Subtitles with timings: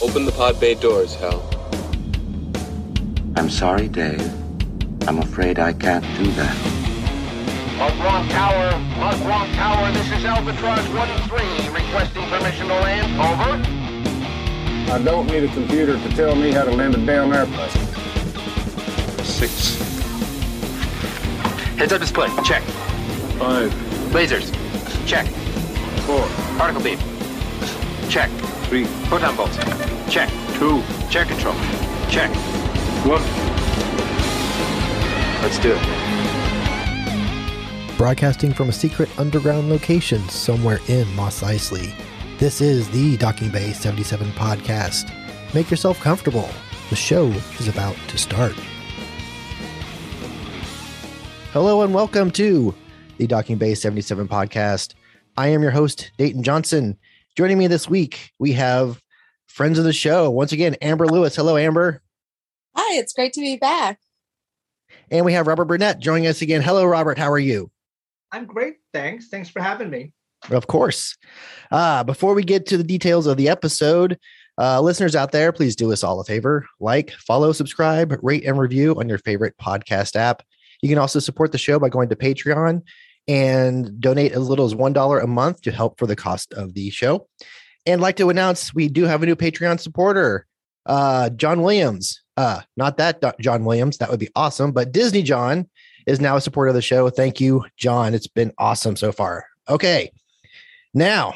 [0.00, 1.42] Open the pod bay doors, Hal.
[3.34, 4.22] I'm sorry, Dave.
[5.08, 6.56] I'm afraid I can't do that.
[7.98, 13.12] Mark Tower, Mark Tower, this is Albatross 1-3, requesting permission to land.
[13.20, 14.92] Over.
[14.92, 17.68] I don't need a computer to tell me how to land a damn airplane.
[19.24, 19.78] Six.
[21.76, 22.62] Heads up display, check.
[23.38, 23.72] Five,
[24.12, 24.52] Lasers,
[25.08, 25.26] check.
[26.06, 26.24] four,
[26.56, 26.98] Particle beam,
[28.08, 28.30] check.
[28.68, 29.56] Three, Photon bolts,
[30.12, 30.28] check.
[30.58, 31.54] two, Chair control,
[32.10, 32.30] check.
[33.06, 33.22] one.
[35.42, 37.96] Let's do it.
[37.96, 41.90] broadcasting from a secret underground location somewhere in Mos Eisley.
[42.38, 45.10] This is the Docking Bay 77 podcast.
[45.54, 46.48] Make yourself comfortable.
[46.90, 47.26] The show
[47.58, 48.52] is about to start.
[51.52, 52.74] Hello and welcome to
[53.16, 54.92] the Docking Bay 77 podcast.
[55.38, 56.98] I am your host, Dayton Johnson.
[57.38, 59.00] Joining me this week, we have
[59.46, 60.28] friends of the show.
[60.28, 61.36] Once again, Amber Lewis.
[61.36, 62.02] Hello, Amber.
[62.74, 64.00] Hi, it's great to be back.
[65.08, 66.62] And we have Robert Burnett joining us again.
[66.62, 67.16] Hello, Robert.
[67.16, 67.70] How are you?
[68.32, 68.78] I'm great.
[68.92, 69.28] Thanks.
[69.28, 70.10] Thanks for having me.
[70.50, 71.16] Of course.
[71.70, 74.18] Uh, before we get to the details of the episode,
[74.60, 78.58] uh, listeners out there, please do us all a favor like, follow, subscribe, rate, and
[78.58, 80.42] review on your favorite podcast app.
[80.82, 82.82] You can also support the show by going to Patreon
[83.28, 86.90] and donate as little as $1 a month to help for the cost of the
[86.90, 87.28] show.
[87.86, 90.46] And like to announce, we do have a new Patreon supporter,
[90.86, 92.22] uh, John Williams.
[92.36, 95.68] Uh, not that John Williams, that would be awesome, but Disney John
[96.06, 97.10] is now a supporter of the show.
[97.10, 98.14] Thank you, John.
[98.14, 99.46] It's been awesome so far.
[99.68, 100.10] Okay.
[100.94, 101.34] Now,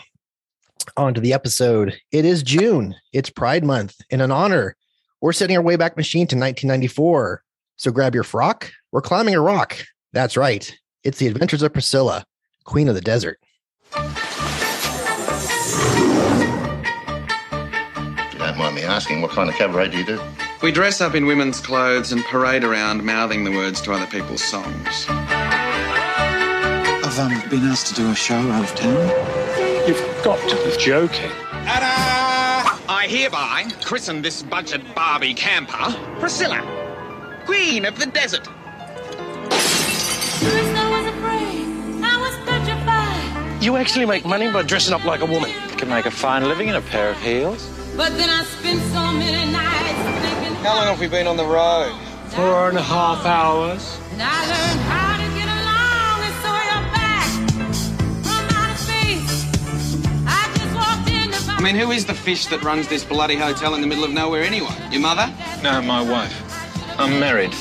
[0.96, 1.98] on to the episode.
[2.10, 2.94] It is June.
[3.12, 3.96] It's Pride Month.
[4.10, 4.76] In an honor,
[5.20, 7.42] we're setting our way back machine to 1994.
[7.76, 8.70] So grab your frock.
[8.92, 9.76] We're climbing a rock.
[10.12, 10.74] That's right.
[11.04, 12.24] It's the adventures of Priscilla,
[12.62, 13.40] Queen of the Desert.
[13.96, 14.04] If
[18.32, 20.20] you don't mind me asking, what kind of cabaret do you do?
[20.62, 24.44] We dress up in women's clothes and parade around mouthing the words to other people's
[24.44, 25.06] songs.
[27.04, 29.08] I've um, been asked to do a show out of town.
[29.88, 31.30] You've got to be joking.
[31.50, 32.78] Ta-da!
[32.88, 36.62] I hereby christen this budget Barbie camper Priscilla,
[37.44, 38.46] Queen of the Desert.
[43.62, 45.50] You actually make money by dressing up like a woman.
[45.70, 47.64] You can make a fine living in a pair of heels.
[47.96, 51.44] But then I spent so many nights thinking How long have we been on the
[51.44, 51.94] road?
[52.30, 53.98] Four and a half hours.
[54.12, 57.28] and I learned how to get along and so you're back
[58.26, 59.30] from outer space.
[60.26, 63.36] I just walked in to I mean, who is the fish that runs this bloody
[63.36, 64.74] hotel in the middle of nowhere anyway?
[64.90, 65.32] Your mother?
[65.62, 66.34] No, my wife.
[66.98, 67.54] I'm married.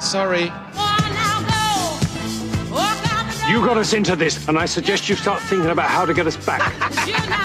[0.00, 0.52] Sorry.
[3.48, 6.26] You got us into this, and I suggest you start thinking about how to get
[6.26, 6.74] us back.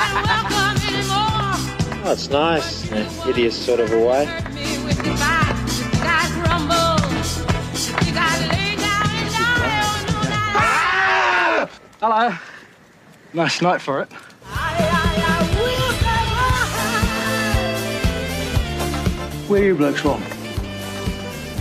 [2.05, 2.91] Oh, it's nice.
[2.91, 4.27] In a hideous sort of a way.
[10.55, 11.69] Ah!
[12.01, 12.35] Hello.
[13.33, 14.11] Nice night for it.
[19.47, 20.21] Where are you blokes from?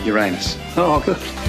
[0.05, 0.59] Uranus.
[0.77, 1.42] Oh, good.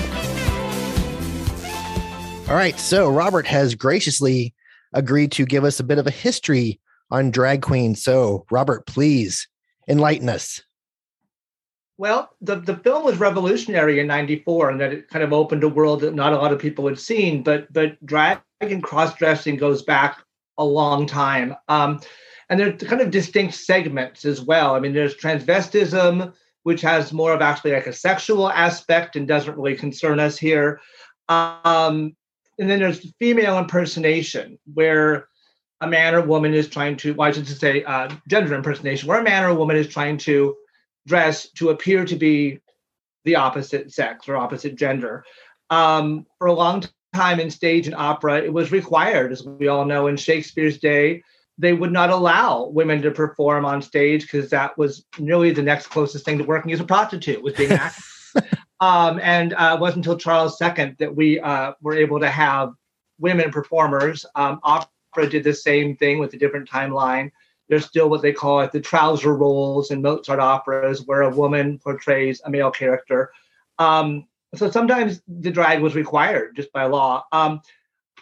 [2.53, 2.79] All right.
[2.79, 4.53] So Robert has graciously
[4.93, 8.03] agreed to give us a bit of a history on drag queens.
[8.03, 9.47] So, Robert, please
[9.87, 10.61] enlighten us.
[11.97, 15.67] Well, the, the film was revolutionary in 94 and that it kind of opened a
[15.67, 19.81] world that not a lot of people had seen, but but drag and cross-dressing goes
[19.81, 20.23] back
[20.59, 21.55] a long time.
[21.69, 22.01] Um,
[22.51, 24.75] and there's kind of distinct segments as well.
[24.75, 26.31] I mean, there's transvestism,
[26.61, 30.79] which has more of actually like a sexual aspect and doesn't really concern us here.
[31.29, 32.15] Um,
[32.63, 35.27] and then there's female impersonation, where
[35.81, 39.09] a man or woman is trying to, why well, I should say uh, gender impersonation,
[39.09, 40.55] where a man or a woman is trying to
[41.05, 42.59] dress to appear to be
[43.25, 45.25] the opposite sex or opposite gender.
[45.69, 49.83] Um, for a long time in stage and opera, it was required, as we all
[49.83, 51.21] know, in Shakespeare's day,
[51.57, 55.87] they would not allow women to perform on stage because that was nearly the next
[55.87, 58.12] closest thing to working as a prostitute was being an actress.
[58.83, 62.73] Um, and uh, it wasn't until Charles II that we uh, were able to have
[63.17, 64.25] women performers.
[64.35, 67.31] Um, opera did the same thing with a different timeline.
[67.69, 71.79] There's still what they call it the trouser roles in Mozart operas, where a woman
[71.79, 73.31] portrays a male character.
[73.79, 77.23] Um, so sometimes the drag was required just by law.
[77.31, 77.61] Um,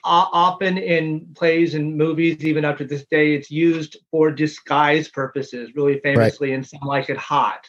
[0.04, 5.72] often in plays and movies, even up to this day, it's used for disguise purposes.
[5.74, 7.68] Really famously in Some Like It Hot,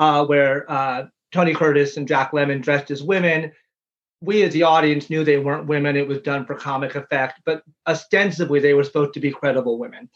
[0.00, 3.52] uh, where uh, Tony Curtis and Jack Lemmon dressed as women.
[4.20, 5.96] We, as the audience, knew they weren't women.
[5.96, 10.08] It was done for comic effect, but ostensibly they were supposed to be credible women.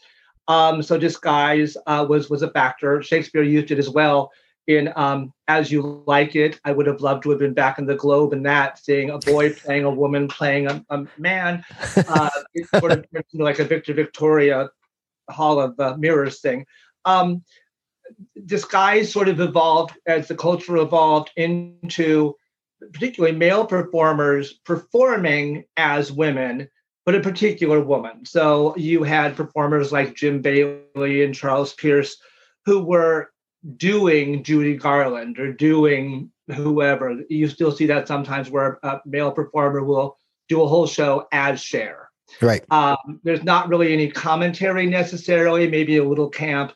[0.47, 3.01] Um, so disguise uh, was was a factor.
[3.01, 4.31] Shakespeare used it as well
[4.67, 6.59] in um, As You Like It.
[6.63, 9.17] I would have loved to have been back in the Globe in that, seeing a
[9.17, 11.65] boy playing a woman playing a, a man.
[12.09, 14.69] Uh, it sort of like a Victor Victoria
[15.29, 16.65] Hall of uh, Mirrors thing.
[17.05, 17.43] Um,
[18.45, 22.35] disguise sort of evolved as the culture evolved into
[22.93, 26.69] particularly male performers performing as women,
[27.05, 28.25] but a particular woman.
[28.25, 32.17] So you had performers like Jim Bailey and Charles Pierce
[32.65, 33.31] who were
[33.77, 37.21] doing Judy Garland or doing whoever.
[37.29, 40.17] You still see that sometimes where a male performer will
[40.47, 42.09] do a whole show as Cher.
[42.41, 42.63] Right.
[42.71, 46.73] Um, there's not really any commentary necessarily, maybe a little camp.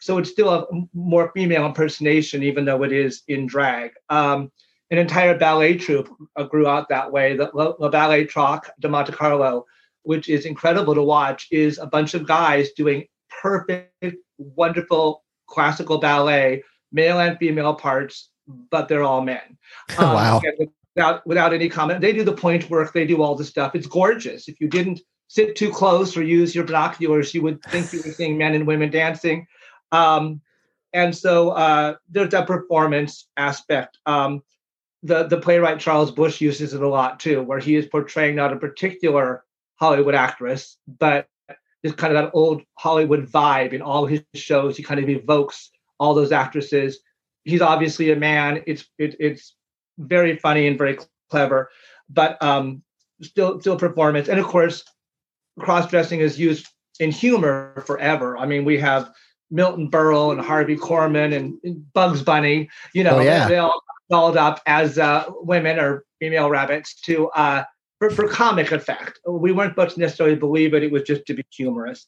[0.00, 3.92] So it's still a more female impersonation, even though it is in drag.
[4.08, 4.50] Um,
[4.90, 7.36] an entire ballet troupe uh, grew out that way.
[7.36, 9.64] The Ballet Troc de Monte Carlo,
[10.02, 13.06] which is incredible to watch, is a bunch of guys doing
[13.40, 16.62] perfect, wonderful classical ballet,
[16.92, 18.30] male and female parts,
[18.70, 19.58] but they're all men.
[19.98, 20.42] Um, Wow.
[20.94, 22.92] Without, without any comment, they do the point work.
[22.92, 23.74] They do all the stuff.
[23.74, 24.46] It's gorgeous.
[24.46, 28.12] If you didn't sit too close or use your binoculars, you would think you were
[28.12, 29.46] seeing men and women dancing.
[29.92, 30.40] Um,
[30.92, 33.98] and so uh, there's that performance aspect.
[34.06, 34.42] Um,
[35.02, 38.52] the the playwright Charles Busch uses it a lot too, where he is portraying not
[38.52, 39.44] a particular
[39.76, 41.28] Hollywood actress, but
[41.84, 44.76] just kind of that old Hollywood vibe in all his shows.
[44.76, 47.00] He kind of evokes all those actresses.
[47.44, 48.62] He's obviously a man.
[48.66, 49.56] It's it, it's
[49.98, 50.98] very funny and very
[51.30, 51.70] clever,
[52.08, 52.82] but um,
[53.22, 54.28] still still performance.
[54.28, 54.84] And of course,
[55.58, 56.68] cross dressing is used
[57.00, 58.38] in humor forever.
[58.38, 59.10] I mean, we have
[59.52, 62.68] Milton Berle and Harvey Korman and Bugs Bunny.
[62.94, 63.46] You know, Oh, yeah.
[63.48, 67.62] they all dolled up as uh, women or female rabbits to uh,
[67.98, 69.20] for, for comic effect.
[69.28, 72.06] We weren't supposed to necessarily believe it; it was just to be humorous.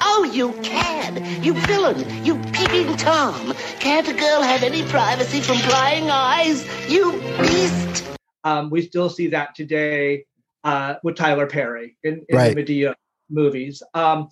[0.00, 1.44] Oh, you cad!
[1.44, 1.98] You villain!
[2.24, 3.54] You peeping Tom!
[3.80, 6.64] Can't a girl have any privacy from prying eyes?
[6.90, 8.04] You beast!
[8.44, 10.24] Um, we still see that today
[10.64, 12.54] uh, with Tyler Perry in, in Right.
[12.54, 12.94] the Madea
[13.30, 13.82] movies.
[13.94, 14.28] Um,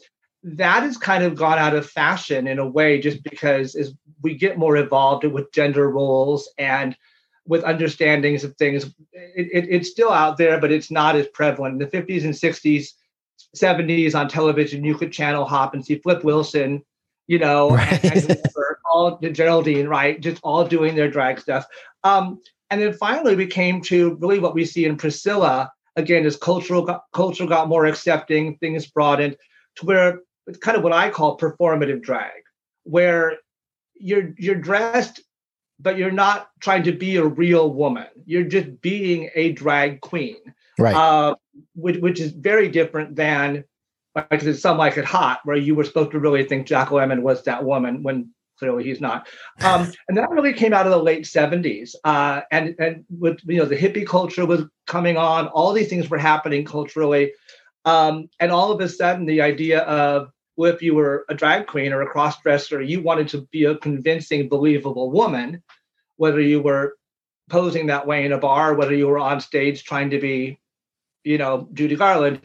[0.54, 4.34] that has kind of gone out of fashion in a way, just because as we
[4.34, 6.96] get more involved with gender roles and
[7.48, 11.72] with understandings of things, it, it, it's still out there, but it's not as prevalent.
[11.74, 12.90] In the 50s and 60s,
[13.56, 16.84] 70s on television, you could channel hop and see Flip Wilson,
[17.26, 18.38] you know, and- and
[18.92, 20.20] all the Geraldine, right?
[20.20, 21.66] Just all doing their drag stuff.
[22.04, 22.40] Um,
[22.70, 27.00] and then finally, we came to really what we see in Priscilla again as cultural
[27.12, 29.36] culture got more accepting, things broadened
[29.76, 32.42] to where it's kind of what I call performative drag,
[32.84, 33.36] where
[33.94, 35.22] you're you're dressed,
[35.80, 38.06] but you're not trying to be a real woman.
[38.24, 40.36] You're just being a drag queen,
[40.78, 40.94] Right.
[40.94, 41.34] uh,
[41.74, 43.64] which which is very different than
[44.14, 47.22] like it's some like it hot, where you were supposed to really think Jack Lemmon
[47.22, 49.28] was that woman when clearly he's not.
[49.62, 51.94] Um, and that really came out of the late 70s.
[52.04, 56.08] Uh, and and with you know the hippie culture was coming on, all these things
[56.08, 57.32] were happening culturally.
[57.84, 61.66] Um, and all of a sudden the idea of well, if you were a drag
[61.66, 65.62] queen or a cross dresser, you wanted to be a convincing, believable woman,
[66.16, 66.96] whether you were
[67.50, 70.58] posing that way in a bar, whether you were on stage trying to be,
[71.24, 72.40] you know, Judy Garland,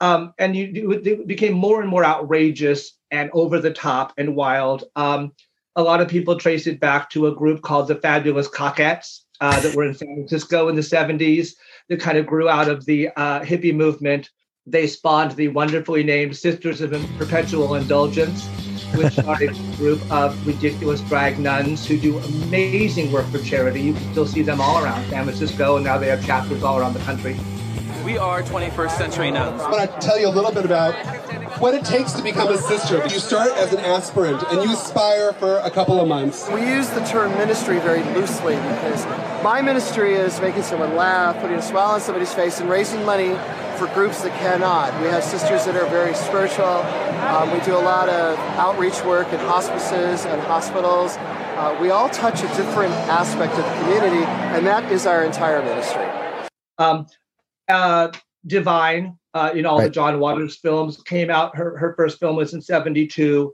[0.00, 4.84] um, and you, it became more and more outrageous and over the top and wild.
[4.94, 5.32] Um,
[5.74, 9.60] a lot of people trace it back to a group called the Fabulous Cockettes uh,
[9.60, 11.54] that were in San Francisco in the 70s
[11.88, 14.30] that kind of grew out of the uh, hippie movement.
[14.68, 18.48] They spawned the wonderfully named Sisters of Perpetual Indulgence,
[18.96, 19.46] which are a
[19.76, 23.80] group of ridiculous drag nuns who do amazing work for charity.
[23.80, 26.80] You can still see them all around San Francisco, and now they have chapters all
[26.80, 27.36] around the country.
[28.04, 29.62] We are 21st century nuns.
[29.62, 30.94] I'm going to tell you a little bit about
[31.60, 33.04] what it takes to become a sister.
[33.04, 36.48] You start as an aspirant and you aspire for a couple of months.
[36.50, 39.06] We use the term ministry very loosely because
[39.44, 43.36] my ministry is making someone laugh, putting a smile on somebody's face, and raising money
[43.76, 44.98] for groups that cannot.
[45.02, 46.64] We have sisters that are very spiritual.
[46.64, 51.16] Um, we do a lot of outreach work in hospices and hospitals.
[51.18, 55.62] Uh, we all touch a different aspect of the community, and that is our entire
[55.62, 56.04] ministry.
[56.78, 57.06] Um,
[57.68, 58.12] uh,
[58.46, 61.56] Divine, uh, in all the John Waters films, came out.
[61.56, 63.52] Her her first film was in '72.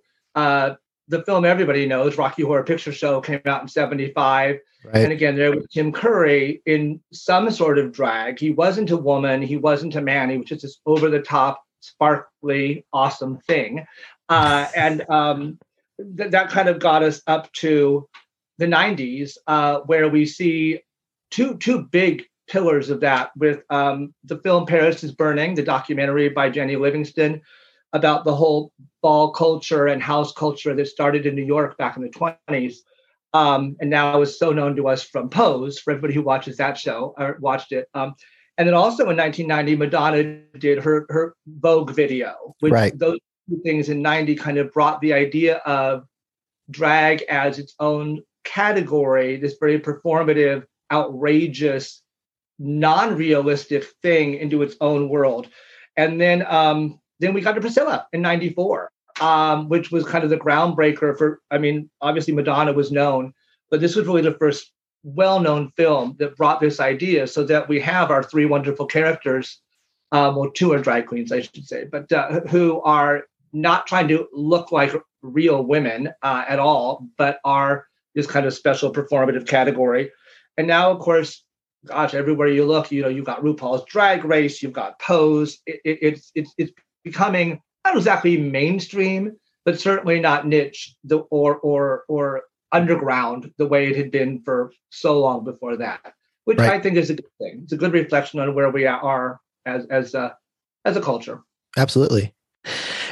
[1.12, 4.58] The film everybody knows, Rocky Horror Picture Show, came out in '75.
[4.82, 4.96] Right.
[4.96, 8.40] And again, there was Tim Curry in some sort of drag.
[8.40, 9.42] He wasn't a woman.
[9.42, 10.30] He wasn't a man.
[10.30, 13.84] He was just this over the top, sparkly, awesome thing.
[14.30, 15.58] Uh, and um,
[16.16, 18.08] th- that kind of got us up to
[18.56, 20.80] the 90s, uh, where we see
[21.30, 26.30] two two big pillars of that with um, the film Paris is Burning, the documentary
[26.30, 27.42] by Jennie Livingston,
[27.92, 28.72] about the whole
[29.02, 32.76] ball culture and house culture that started in New York back in the 20s.
[33.34, 36.76] Um, and now is so known to us from Pose for everybody who watches that
[36.76, 37.88] show or watched it.
[37.94, 38.14] Um,
[38.58, 42.98] and then also in 1990, Madonna did her her Vogue video, which Right.
[42.98, 43.18] those
[43.48, 46.04] two things in 90 kind of brought the idea of
[46.70, 52.02] drag as its own category, this very performative, outrageous,
[52.58, 55.48] non-realistic thing into its own world.
[55.96, 60.30] And then um, then we got to Priscilla in 94, um, which was kind of
[60.30, 63.32] the groundbreaker for, I mean, obviously Madonna was known,
[63.70, 64.72] but this was really the first
[65.04, 69.60] well-known film that brought this idea so that we have our three wonderful characters,
[70.12, 74.08] um, well, two are drag queens, I should say, but uh, who are not trying
[74.08, 79.46] to look like real women uh, at all, but are this kind of special performative
[79.46, 80.10] category.
[80.56, 81.44] And now, of course,
[81.86, 85.58] gosh, everywhere you look, you know, you've got RuPaul's Drag Race, you've got Pose.
[85.66, 86.72] It, it, it's it's it's
[87.04, 92.42] becoming not exactly mainstream, but certainly not niche the, or or or
[92.72, 96.70] underground the way it had been for so long before that, which Right.
[96.70, 97.60] I think is a good thing.
[97.64, 100.36] It's a good reflection on where we are as as a
[100.84, 101.42] as a culture.
[101.76, 102.34] Absolutely.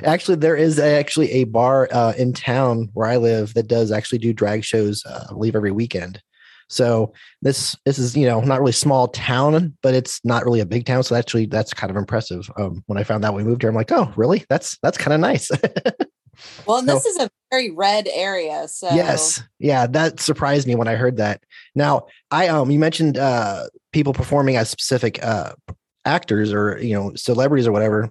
[0.03, 4.19] Actually, there is actually a bar uh, in town where I live that does actually
[4.19, 5.05] do drag shows.
[5.05, 6.23] Uh, I believe every weekend.
[6.71, 7.13] So
[7.43, 10.87] this this is you know not really small town, but it's not really a big
[10.87, 11.03] town.
[11.03, 12.49] So actually, that's kind of impressive.
[12.57, 14.45] Um, when I found out we moved here, I'm like, oh, really?
[14.49, 15.51] That's that's kind of nice.
[16.67, 19.43] Well, and So- this is a very red area, so Yes.
[19.59, 21.43] Yeah, that surprised me when I heard that.
[21.75, 25.53] Now, I um you mentioned uh people performing as specific uh
[26.07, 28.11] actors or you know celebrities or whatever.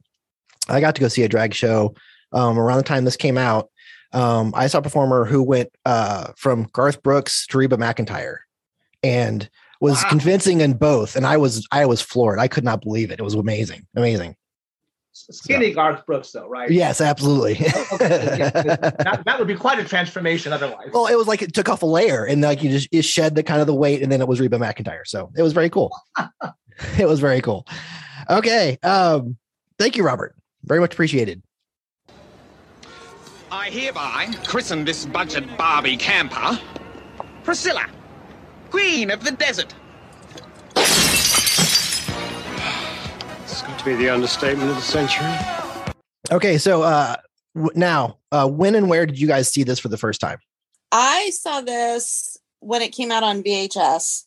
[0.67, 1.95] I got to go see a drag show
[2.31, 3.71] um around the time this came out.
[4.13, 8.37] Um I saw a performer who went uh from Garth Brooks to Reba McEntire
[9.03, 9.49] and
[9.81, 12.39] was convincing in both and I was I was floored.
[12.39, 13.19] I could not believe it.
[13.19, 13.85] It was amazing.
[13.95, 14.35] Amazing.
[15.31, 16.69] Skinny Garth Brooks, though, right?
[16.69, 17.53] Yes, absolutely.
[17.99, 20.89] that, that would be quite a transformation otherwise.
[20.93, 23.35] Well, it was like it took off a layer and like you just it shed
[23.35, 25.05] the kind of the weight and then it was Reba McEntire.
[25.05, 25.95] So it was very cool.
[26.97, 27.67] it was very cool.
[28.29, 28.77] Okay.
[28.83, 29.37] Um,
[29.77, 30.35] thank you, Robert.
[30.63, 31.41] Very much appreciated.
[33.51, 36.59] I hereby christen this budget Barbie camper
[37.43, 37.87] Priscilla,
[38.69, 39.73] Queen of the Desert.
[43.43, 45.27] It's got to be the understatement of the century.
[46.31, 47.15] Okay, so uh
[47.55, 50.39] w- now uh when and where did you guys see this for the first time?
[50.91, 54.25] I saw this when it came out on VHS.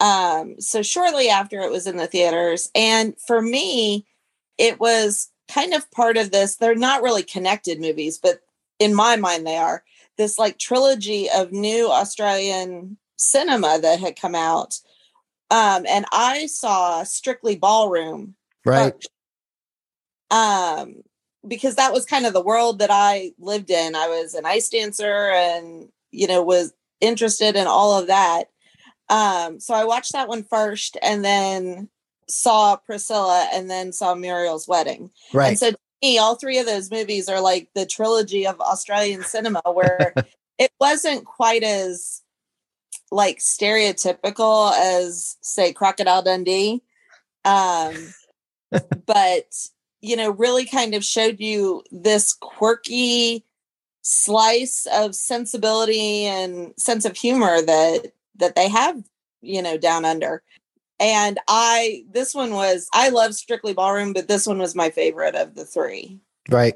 [0.00, 2.70] Um, so shortly after it was in the theaters.
[2.74, 4.06] And for me,
[4.56, 6.56] it was kind of part of this.
[6.56, 8.40] They're not really connected movies, but
[8.78, 9.84] in my mind, they are
[10.16, 14.78] this like trilogy of new Australian cinema that had come out.
[15.50, 18.34] Um, and I saw Strictly Ballroom
[18.64, 18.94] Right.
[20.30, 21.02] um
[21.48, 23.94] because that was kind of the world that I lived in.
[23.96, 28.44] I was an ice dancer and you know was interested in all of that.
[29.08, 31.88] Um so I watched that one first and then
[32.28, 35.10] saw Priscilla and then saw Muriel's wedding.
[35.32, 35.48] Right.
[35.48, 39.22] And so to me all three of those movies are like the trilogy of Australian
[39.24, 40.14] cinema where
[40.58, 42.19] it wasn't quite as
[43.10, 46.82] like stereotypical as say Crocodile Dundee.
[47.44, 47.94] Um
[49.06, 49.44] but
[50.00, 53.44] you know really kind of showed you this quirky
[54.02, 59.02] slice of sensibility and sense of humor that that they have
[59.42, 60.42] you know down under
[60.98, 65.34] and i this one was i love strictly ballroom but this one was my favorite
[65.34, 66.18] of the three
[66.50, 66.74] Right.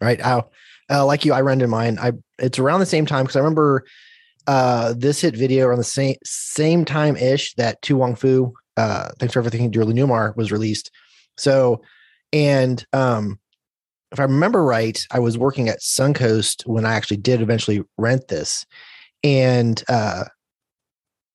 [0.00, 0.20] Right.
[0.24, 0.48] Oh,
[0.90, 1.98] uh, like you, I rented mine.
[1.98, 3.84] I it's around the same time because I remember
[4.46, 9.08] uh this hit video around the same same time ish that To Wong Foo, uh,
[9.18, 10.90] thanks for everything, Julie Newmar was released.
[11.36, 11.82] So,
[12.32, 13.38] and um,
[14.12, 18.28] if I remember right, I was working at Suncoast when I actually did eventually rent
[18.28, 18.64] this,
[19.22, 20.24] and uh,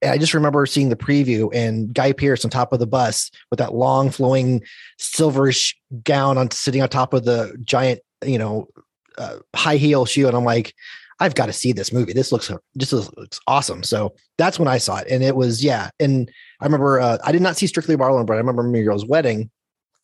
[0.01, 3.59] I just remember seeing the preview and Guy Pearce on top of the bus with
[3.59, 4.61] that long flowing
[4.97, 8.69] silverish gown on sitting on top of the giant, you know,
[9.17, 10.73] uh, high heel shoe, and I'm like,
[11.19, 12.13] I've got to see this movie.
[12.13, 13.83] This looks just looks awesome.
[13.83, 15.89] So that's when I saw it, and it was yeah.
[15.99, 19.49] And I remember uh, I did not see Strictly Ballroom, but I remember Muriel's wedding,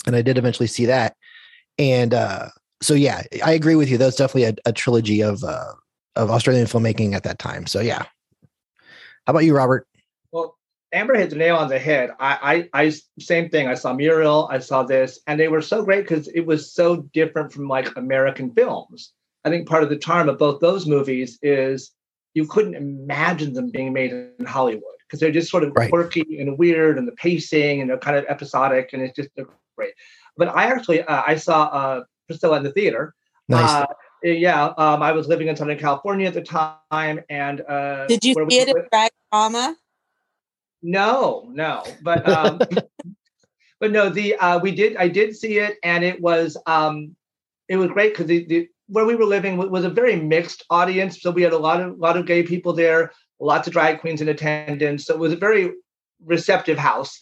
[0.06, 1.16] and I did eventually see that.
[1.78, 2.50] And uh,
[2.82, 3.98] so yeah, I agree with you.
[3.98, 5.74] That's definitely a, a trilogy of uh,
[6.16, 7.68] of Australian filmmaking at that time.
[7.68, 8.06] So yeah.
[9.26, 9.88] How about you, Robert?
[10.32, 10.56] Well,
[10.94, 12.12] Amber hit the nail on the head.
[12.20, 13.68] I, I, I, same thing.
[13.68, 14.48] I saw Muriel.
[14.52, 17.96] I saw this, and they were so great because it was so different from like
[17.98, 19.14] American films.
[19.46, 21.92] I think part of the charm of both those movies is
[22.34, 25.90] you couldn't imagine them being made in Hollywood because they're just sort of Right.
[25.90, 29.46] quirky and weird, and the pacing and they're kind of episodic, and it's just they're
[29.78, 29.94] great.
[30.36, 33.14] But I actually uh, I saw uh, Priscilla in the theater.
[33.48, 33.70] Nice.
[33.70, 33.86] Uh,
[34.24, 38.34] yeah, um, I was living in Southern California at the time, and uh, Did you
[38.34, 39.76] see it in drag drama?
[40.82, 42.60] No, no, but um,
[43.80, 44.98] but no, the uh, we did.
[44.98, 47.16] I did see it, and it was um,
[47.70, 50.64] it was great because the, the where we were living wa- was a very mixed
[50.70, 51.22] audience.
[51.22, 54.22] So we had a lot of lot of gay people there, lots of drag queens
[54.22, 55.06] in attendance.
[55.06, 55.72] So it was a very
[56.24, 57.20] receptive house.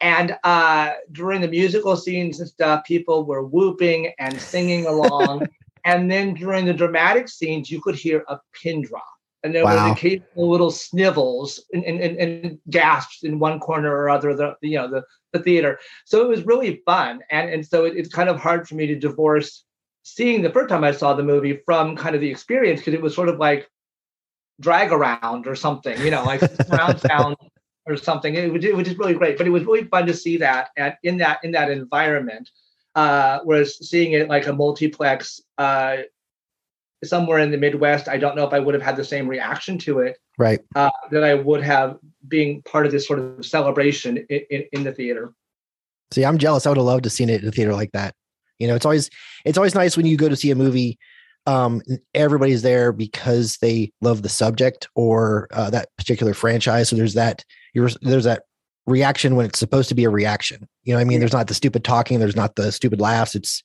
[0.00, 5.48] And uh, during the musical scenes and stuff, people were whooping and singing along.
[5.84, 9.04] and then during the dramatic scenes, you could hear a pin drop.
[9.44, 9.86] And there Wow.
[9.86, 14.38] were occasional little snivels and, and, and, and gasps in one corner or other of
[14.38, 15.02] the you know the,
[15.32, 15.78] the theater.
[16.06, 17.20] So it was really fun.
[17.30, 19.64] And and so it, it's kind of hard for me to divorce
[20.04, 23.02] seeing the first time I saw the movie from kind of the experience because it
[23.02, 23.68] was sort of like
[24.60, 27.36] drag around or something, you know, like surround sound
[27.86, 28.34] or something.
[28.34, 29.36] It was, it was just really great.
[29.36, 32.50] But it was really fun to see that and in that in that environment.
[32.94, 35.96] Uh, whereas seeing it like a multiplex uh,
[37.02, 39.78] somewhere in the Midwest, I don't know if I would have had the same reaction
[39.78, 40.60] to it Right.
[40.76, 44.84] uh, that I would have being part of this sort of celebration in, in, in
[44.84, 45.32] the theater.
[46.12, 46.66] See, I'm jealous.
[46.66, 48.14] I would have loved to seen it in a theater like that.
[48.58, 49.10] You know, it's always
[49.44, 50.98] it's always nice when you go to see a movie,
[51.46, 51.82] um,
[52.14, 56.88] everybody's there because they love the subject or uh, that particular franchise.
[56.88, 57.44] So there's that
[57.74, 58.42] you're there's that
[58.86, 60.68] reaction when it's supposed to be a reaction.
[60.84, 63.34] You know, what I mean, there's not the stupid talking, there's not the stupid laughs.
[63.34, 63.62] It's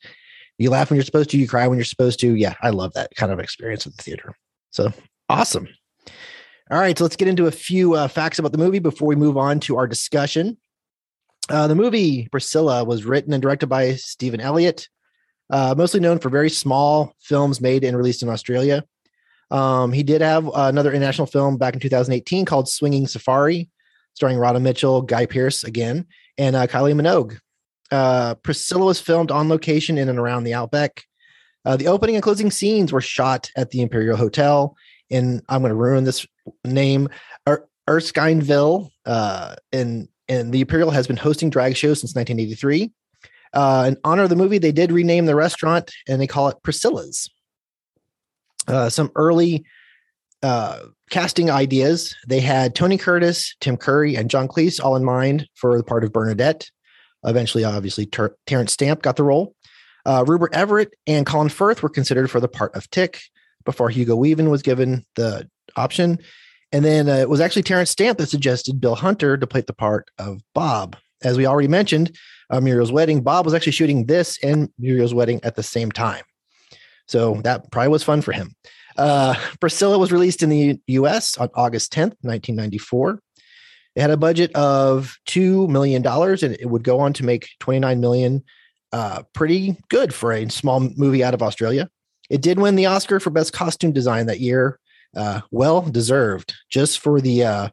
[0.58, 2.36] you laugh when you're supposed to, you cry when you're supposed to.
[2.36, 4.36] Yeah, I love that kind of experience at the theater.
[4.72, 4.92] So
[5.30, 5.68] awesome.
[6.72, 9.16] All right, so let's get into a few uh, facts about the movie before we
[9.16, 10.58] move on to our discussion.
[11.50, 14.88] Uh, the movie Priscilla was written and directed by Stephan Elliott,
[15.50, 18.84] uh, mostly known for very small films made and released in Australia.
[19.52, 23.70] Um, he did have another international film back in 2018 called Swinging Safari,
[24.14, 26.06] starring Radha Mitchell, Guy Pearce again,
[26.38, 27.40] and uh, Kylie Minogue.
[27.92, 31.04] Uh, Priscilla was filmed on location in and around the Outback.
[31.66, 34.76] Uh, the opening and closing scenes were shot at the Imperial Hotel
[35.10, 36.28] in, I'm going to ruin this
[36.64, 37.10] name,
[37.48, 38.92] er- Erskineville.
[39.04, 39.56] Uh,
[40.30, 42.92] and, the Imperial has been hosting drag shows since 1983.
[43.54, 46.58] Uh, in honor of the movie, they did rename the restaurant and they call it
[46.64, 47.30] Priscilla's.
[48.68, 49.66] Uh, some early
[50.44, 52.16] uh, casting ideas.
[52.28, 56.04] They had Tony Curtis, Tim Curry, and John Cleese all in mind for the part
[56.04, 56.70] of Bernadette.
[57.26, 59.56] Eventually, obviously, Ter- Terence Stamp got the role.
[60.06, 63.22] Uh, Rupert Everett and Colin Firth were considered for the part of Tick
[63.66, 66.20] before Hugo Weaving was given the option.
[66.72, 69.74] And then uh, it was actually Terence Stamp that suggested Bill Hunter to play the
[69.74, 70.96] part of Bob.
[71.24, 72.18] As we already mentioned,
[72.50, 76.24] uh, Muriel's wedding, Bob was actually shooting this and Muriel's wedding at the same time.
[77.08, 78.56] So that probably was fun for him.
[78.98, 83.20] Uh, Priscilla was released in the US on August 10th, 1994.
[83.96, 88.00] It had a budget of $2 million and it would go on to make 29
[88.00, 88.44] million.
[88.92, 91.90] Uh, pretty good for a small movie out of Australia.
[92.30, 94.80] It did win the Oscar for best costume design that year.
[95.16, 97.70] Uh, well deserved just for the uh,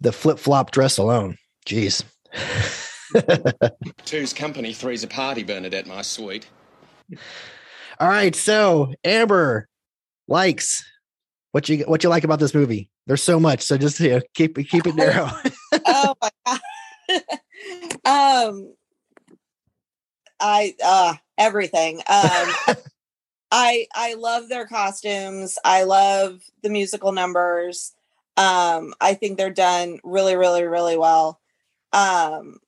[0.00, 1.36] the flip flop dress alone.
[1.66, 2.04] Jeez.
[4.04, 6.48] Two's company, three's a party, Bernadette, my sweet.
[8.00, 9.68] All right, so Amber
[10.28, 10.84] likes
[11.52, 12.90] what you what you like about this movie.
[13.06, 15.30] There's so much, so just you know, keep it keep it narrow.
[15.86, 16.60] oh my god.
[18.50, 18.74] um
[20.40, 22.00] I uh everything.
[22.08, 22.76] Um
[23.52, 25.58] I I love their costumes.
[25.64, 27.92] I love the musical numbers.
[28.36, 31.38] Um I think they're done really really really well.
[31.92, 32.58] Um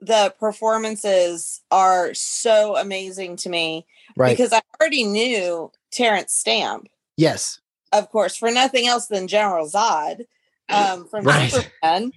[0.00, 3.84] the performances are so amazing to me
[4.16, 4.30] Right.
[4.30, 7.60] because I already knew Terence Stamp yes.
[7.92, 10.24] of course, for nothing else than General Zod
[10.68, 11.50] um, from Right.
[11.50, 12.12] Superman.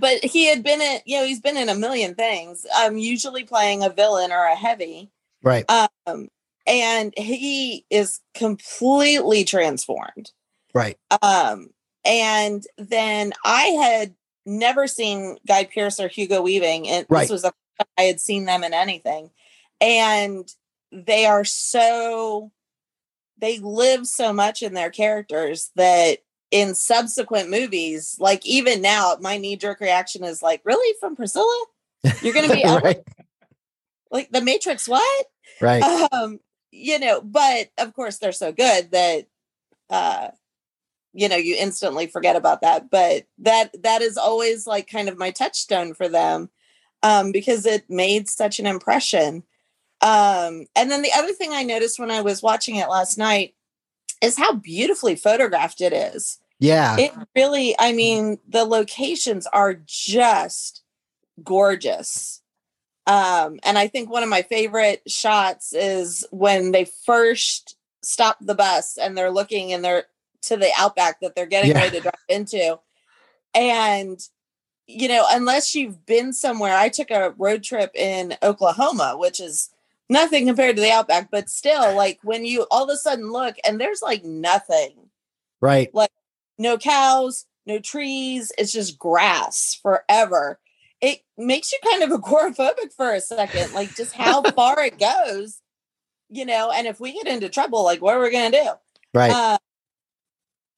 [0.00, 2.66] But he had been in, you know, he's been in a million things.
[2.82, 5.10] Um, usually playing a villain or a heavy.
[5.42, 5.64] Right.
[5.70, 6.28] Um,
[6.66, 10.32] and he is completely transformed.
[10.74, 10.98] Right.
[11.22, 11.70] Um,
[12.04, 17.22] and then I had never seen Guy Pearce or Hugo Weaving, and Right.
[17.22, 17.52] this was a
[17.98, 19.30] I had seen them in anything,
[19.80, 20.48] and
[20.92, 22.50] they are so
[23.38, 29.36] they live so much in their characters that in subsequent movies, like even now, my
[29.36, 31.66] knee jerk reaction is like, "Really, from Priscilla?
[32.22, 33.02] You're going to be right.
[34.10, 34.88] like the Matrix?
[34.88, 35.26] What?
[35.60, 35.82] Right.
[36.12, 36.40] um
[36.76, 39.26] you know but of course they're so good that
[39.90, 40.28] uh
[41.12, 45.18] you know you instantly forget about that but that that is always like kind of
[45.18, 46.50] my touchstone for them
[47.02, 49.42] um because it made such an impression.
[50.02, 53.54] Um and then the other thing i noticed when i was watching it last night
[54.22, 56.38] is how beautifully photographed it is.
[56.58, 56.96] Yeah.
[56.98, 60.82] it really i mean the locations are just
[61.42, 62.42] gorgeous
[63.06, 68.54] Um, and I think one of my favorite shots is when they first stop the
[68.54, 70.04] bus and they're looking and they're
[70.42, 71.78] to the outback that they're getting Yeah.
[71.82, 72.78] ready to drive into.
[73.54, 74.20] And
[74.88, 79.70] you know, unless you've been somewhere, I took a road trip in Oklahoma, which is
[80.08, 83.56] nothing compared to the outback, but still, like when you all of a sudden look
[83.66, 84.92] and there's like nothing,
[85.60, 85.92] Right.
[85.92, 86.10] like
[86.58, 90.60] no cows, no trees, it's just grass forever.
[91.00, 95.60] It makes you kind of agoraphobic for a second, like just how far it goes,
[96.30, 96.70] you know.
[96.70, 98.70] And if we get into trouble, like what are we gonna do?
[99.12, 99.30] Right.
[99.30, 99.58] Uh,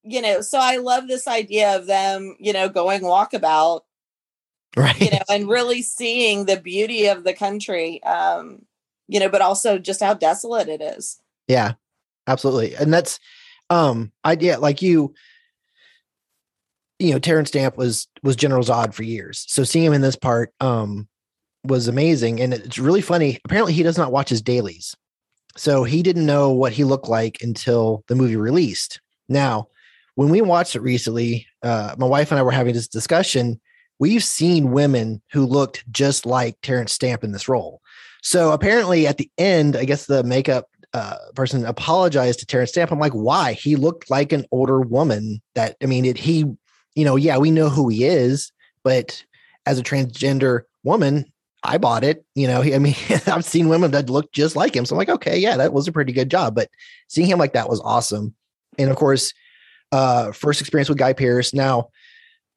[0.02, 3.83] you know, so I love this idea of them, you know, going walkabout,
[4.76, 4.98] right.
[5.00, 8.62] you know, and really seeing the beauty of the country, um,
[9.07, 11.20] you know, but also just how desolate it is.
[11.46, 11.72] Yeah,
[12.26, 12.74] absolutely.
[12.74, 13.20] And that's
[13.70, 15.14] um I yeah, like you
[16.98, 19.44] you know, Terence Stamp was was General Zod for years.
[19.48, 21.08] So seeing him in this part um
[21.64, 22.40] was amazing.
[22.40, 23.40] And it's really funny.
[23.44, 24.94] Apparently he does not watch his dailies.
[25.56, 29.00] So he didn't know what he looked like until the movie released.
[29.28, 29.68] Now,
[30.14, 33.61] when we watched it recently, uh, my wife and I were having this discussion.
[33.98, 37.82] We've seen women who looked just like Terence Stamp in this role.
[38.22, 42.90] So apparently, at the end, I guess the makeup uh, person apologized to Terrence Stamp.
[42.90, 43.52] I'm like, why?
[43.52, 45.40] He looked like an older woman.
[45.54, 46.44] That I mean, it, he,
[46.98, 48.50] you know, yeah, we know who he is,
[48.82, 49.24] but
[49.66, 51.32] as a transgender woman,
[51.62, 52.24] I bought it.
[52.34, 52.96] You know, I mean,
[53.28, 54.84] I've seen women that look just like him.
[54.84, 56.56] So I'm like, okay, yeah, that was a pretty good job.
[56.56, 56.68] But
[57.06, 58.34] seeing him like that was awesome.
[58.78, 59.32] And of course,
[59.92, 61.54] uh, first experience with Guy Pearce.
[61.54, 61.90] Now,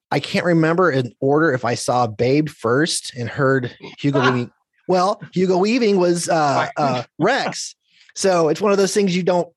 [0.09, 4.51] I can't remember in order if I saw Babe first and heard Hugo Weaving.
[4.87, 7.75] Well, Hugo Weaving was uh, uh, Rex.
[8.15, 9.53] So it's one of those things you don't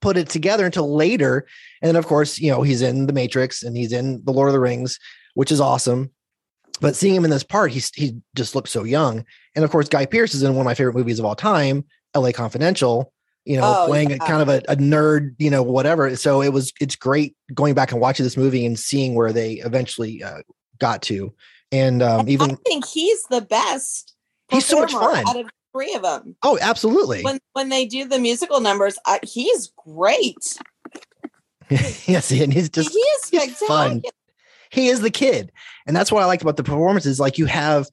[0.00, 1.46] put it together until later.
[1.82, 4.48] And then, of course, you know, he's in The Matrix and he's in The Lord
[4.48, 4.98] of the Rings,
[5.34, 6.10] which is awesome.
[6.80, 9.24] But seeing him in this part, he's he just looks so young.
[9.54, 11.84] And of course, Guy Pearce is in one of my favorite movies of all time,
[12.16, 13.12] LA Confidential,
[13.44, 16.14] you know, Oh, playing a kind of a, a nerd, you know, whatever.
[16.16, 19.54] So it was it's great going back and watching this movie and seeing where they
[19.54, 20.38] eventually uh,
[20.78, 21.34] got to.
[21.72, 24.14] And um, even I think he's the best.
[24.50, 25.24] He's so much fun.
[25.28, 26.36] out of three of them.
[26.42, 27.22] oh, absolutely.
[27.22, 30.58] When when they do the musical numbers, I, he's great.
[31.70, 34.02] yes, and he's just he is he's fun.
[34.70, 35.52] He is the kid,
[35.86, 37.20] and that's what I liked about the performances.
[37.20, 37.88] Like you have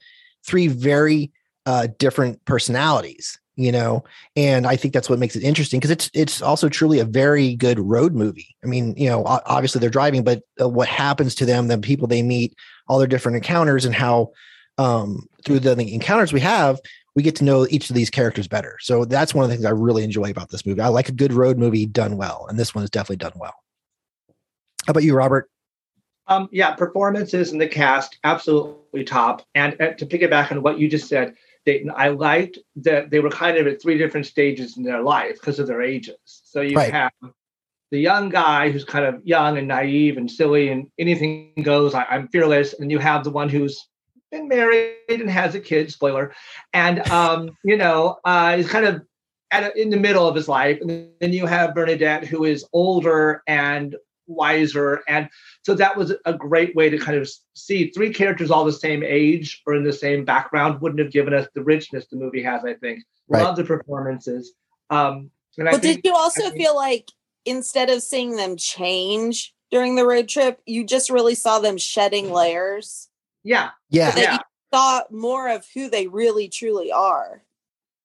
[0.45, 1.31] three very
[1.65, 4.03] uh, different personalities, you know,
[4.35, 7.55] and I think that's what makes it interesting because it's it's also truly a very
[7.55, 8.55] good road movie.
[8.63, 12.07] I mean, you know, obviously they're driving, but uh, what happens to them, the people
[12.07, 12.55] they meet,
[12.87, 14.31] all their different encounters, and how
[14.77, 16.79] um, through the, the encounters we have,
[17.17, 18.77] we get to know each of these characters better.
[18.79, 20.81] So that's one of the things I really enjoy about this movie.
[20.81, 23.55] I like a good road movie done well, and this one is definitely done well.
[24.85, 25.49] How about you, Robert?
[26.27, 29.41] Um, yeah, performances and the cast absolutely top.
[29.55, 31.33] And uh, to piggyback on what you just said,
[31.65, 35.39] Dayton, I liked that they were kind of at three different stages in their life
[35.39, 36.19] because of their ages.
[36.23, 36.93] So you Right.
[36.93, 37.11] have
[37.89, 41.95] the young guy who's kind of young and naive and silly and anything goes.
[41.95, 43.87] I, I'm fearless, and you have the one who's
[44.31, 45.91] been married and has a kid.
[45.91, 46.33] Spoiler,
[46.73, 49.01] and um, you know, uh, is kind of
[49.51, 50.79] at a, in the middle of his life.
[50.81, 53.95] And then you have Bernadette, who is older and
[54.27, 55.29] wiser, and
[55.63, 59.03] so that was a great way to kind of see three characters all the same
[59.03, 62.63] age or in the same background wouldn't have given us the richness the movie has.
[62.65, 63.03] I think.
[63.29, 63.43] Right.
[63.43, 64.53] Love the performances.
[64.89, 67.09] Um, and I Well, think, did you also think- feel like
[67.45, 72.31] instead of seeing them change during the road trip, you just really saw them shedding
[72.31, 73.09] layers?
[73.47, 73.69] Yeah.
[73.89, 74.11] Yeah.
[74.11, 74.39] That you
[74.73, 77.43] saw more of who they really truly are.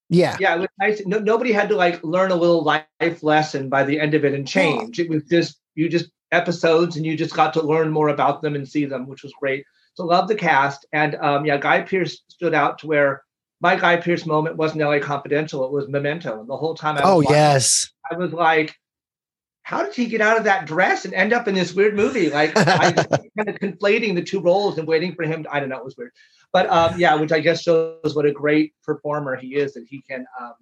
[0.09, 0.37] Yeah.
[0.39, 1.03] Yeah, it was nice.
[1.07, 4.35] No, nobody had to like learn a little life lesson by the end of it
[4.35, 5.01] and change.
[5.01, 8.55] It was just you just episodes and you just got to learn more about them
[8.55, 9.65] and see them, which was great.
[9.95, 10.87] So love the cast.
[10.93, 13.23] And um, yeah, Guy Pearce stood out to where
[13.61, 16.41] my Guy Pearce moment wasn't LA Confidential, it was Memento.
[16.41, 17.91] And the whole time I was Oh watching, yes.
[18.11, 18.77] I was like,
[19.63, 22.31] how did he get out of that dress and end up in this weird movie?
[22.31, 22.93] Like I
[23.37, 25.45] kind of conflating the two roles and waiting for him.
[25.45, 26.13] To, I don't know, it was weird.
[26.53, 30.03] But um, yeah, which I guess shows what a great performer he is that he
[30.03, 30.55] can um,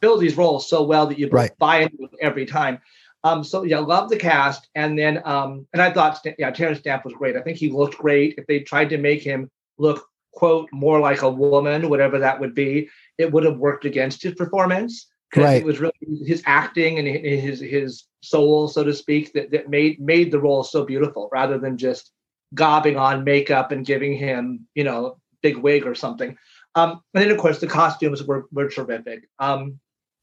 [0.00, 1.50] fill these roles so well that you Right.
[1.58, 2.78] buy into it every time.
[3.24, 7.04] Um, so yeah, love the cast, and then um, and I thought yeah, Terence Stamp
[7.04, 7.36] was great.
[7.36, 8.34] I think he looked great.
[8.36, 12.54] If they tried to make him look quote more like a woman, whatever that would
[12.54, 15.62] be, it would have worked against his performance because Right.
[15.62, 15.92] it was really
[16.24, 20.62] his acting and his his soul, so to speak, that, that made made the role
[20.62, 22.12] so beautiful, rather than just
[22.54, 26.36] gobbing on makeup and giving him you know big wig or something.
[26.76, 29.28] Um, and then of course the costumes were were terrific.
[29.40, 29.80] Um,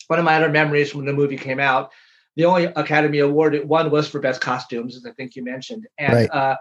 [0.07, 1.91] one of my other memories when the movie came out,
[2.37, 5.87] the only Academy Award it won was for best costumes, as I think you mentioned,
[5.97, 6.31] and Right.
[6.31, 6.55] uh,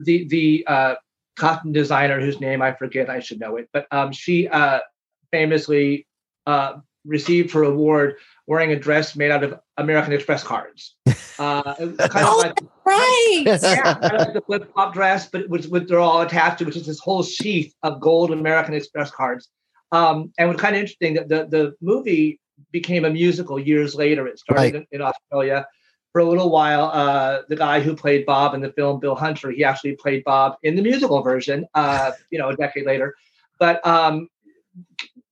[0.00, 0.94] the the uh,
[1.36, 3.08] costume designer whose name I forget.
[3.08, 4.80] I should know it, but um, she uh,
[5.32, 6.06] famously
[6.46, 6.74] uh,
[7.06, 8.16] received her award
[8.46, 10.94] wearing a dress made out of American Express cards.
[11.38, 13.42] Uh, it was kind of like right.
[13.44, 16.60] yeah, kind of like the flip flop dress, but it was with they're all attached
[16.60, 19.50] to, which is this whole sheath of gold American Express cards.
[19.92, 22.40] Um, and it was kind of interesting that the the movie
[22.72, 24.26] became a musical years later.
[24.26, 24.74] It started Right.
[24.76, 25.66] in, in Australia
[26.12, 26.84] for a little while.
[26.86, 30.56] Uh, the guy who played Bob in the film, Bill Hunter, he actually played Bob
[30.62, 31.66] in the musical version.
[31.74, 33.14] Uh, you know, a decade later,
[33.58, 34.30] but um,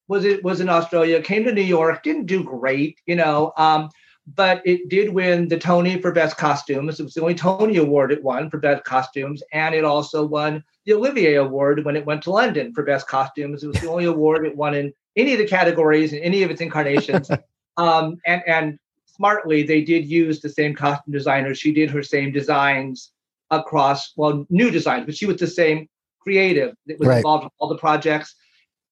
[0.09, 3.89] was it was in Australia, came to New York, didn't do great, you know, um,
[4.27, 6.99] but it did win the Tony for Best Costumes.
[6.99, 10.65] It was the only Tony Award it won for Best Costumes, and it also won
[10.85, 13.63] the Olivier Award when it went to London for Best Costumes.
[13.63, 16.51] It was the only award it won in any of the categories in any of
[16.51, 17.31] its incarnations.
[17.77, 21.55] um, and and smartly, they did use the same costume designer.
[21.55, 23.13] She did her same designs
[23.51, 25.89] across, well, new designs, but she was the same
[26.21, 27.17] creative that was Right.
[27.19, 28.35] involved in all the projects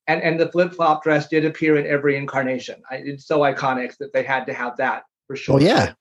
[0.06, 2.82] and and the flip flop dress did appear in every incarnation.
[2.90, 5.56] I, it's so iconic that they had to have that for sure.
[5.56, 5.92] Oh yeah.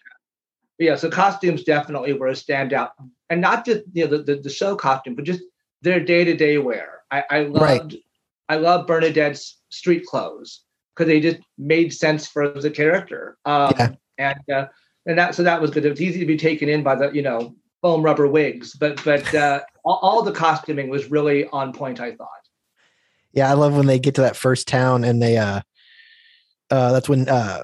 [0.78, 0.96] But yeah.
[0.96, 2.92] So costumes definitely were a standout,
[3.30, 5.42] and not just you know the the, the show costume, but just
[5.82, 7.02] their day to day wear.
[7.12, 7.96] I, I loved Right.
[8.50, 10.64] I love Bernadette's street clothes
[10.96, 13.38] because they just made sense for the character.
[13.46, 13.92] Um, Yeah.
[14.18, 14.68] And uh,
[15.06, 15.86] and that so that was good.
[15.86, 19.04] It was easy to be taken in by the you know foam rubber wigs, but
[19.04, 22.00] but uh, all, all the costuming was really on point.
[22.00, 22.40] I thought.
[23.34, 25.62] Yeah, I love when they get to that first town and they uh
[26.70, 27.63] uh that's when uh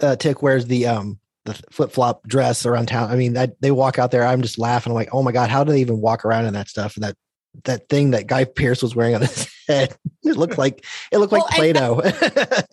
[0.00, 3.10] uh Tick wears the um the flip flop dress around town.
[3.10, 4.24] I mean, I, they walk out there.
[4.24, 4.90] I'm just laughing.
[4.90, 6.96] I'm like, oh my god, how do they even walk around in that stuff?
[6.96, 7.16] And that
[7.64, 11.32] that thing that Guy Pearce was wearing on his head, it looked like it looked
[11.32, 12.02] like Well, I Play-Doh.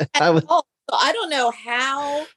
[0.15, 2.27] I was, Oh, I don't know how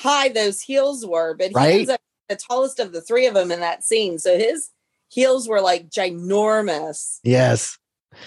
[0.00, 1.74] high those heels were, but he Right?
[1.80, 4.18] ends up the tallest of the three of them in that scene.
[4.18, 4.70] So his
[5.08, 7.18] heels were like ginormous.
[7.24, 7.78] yes,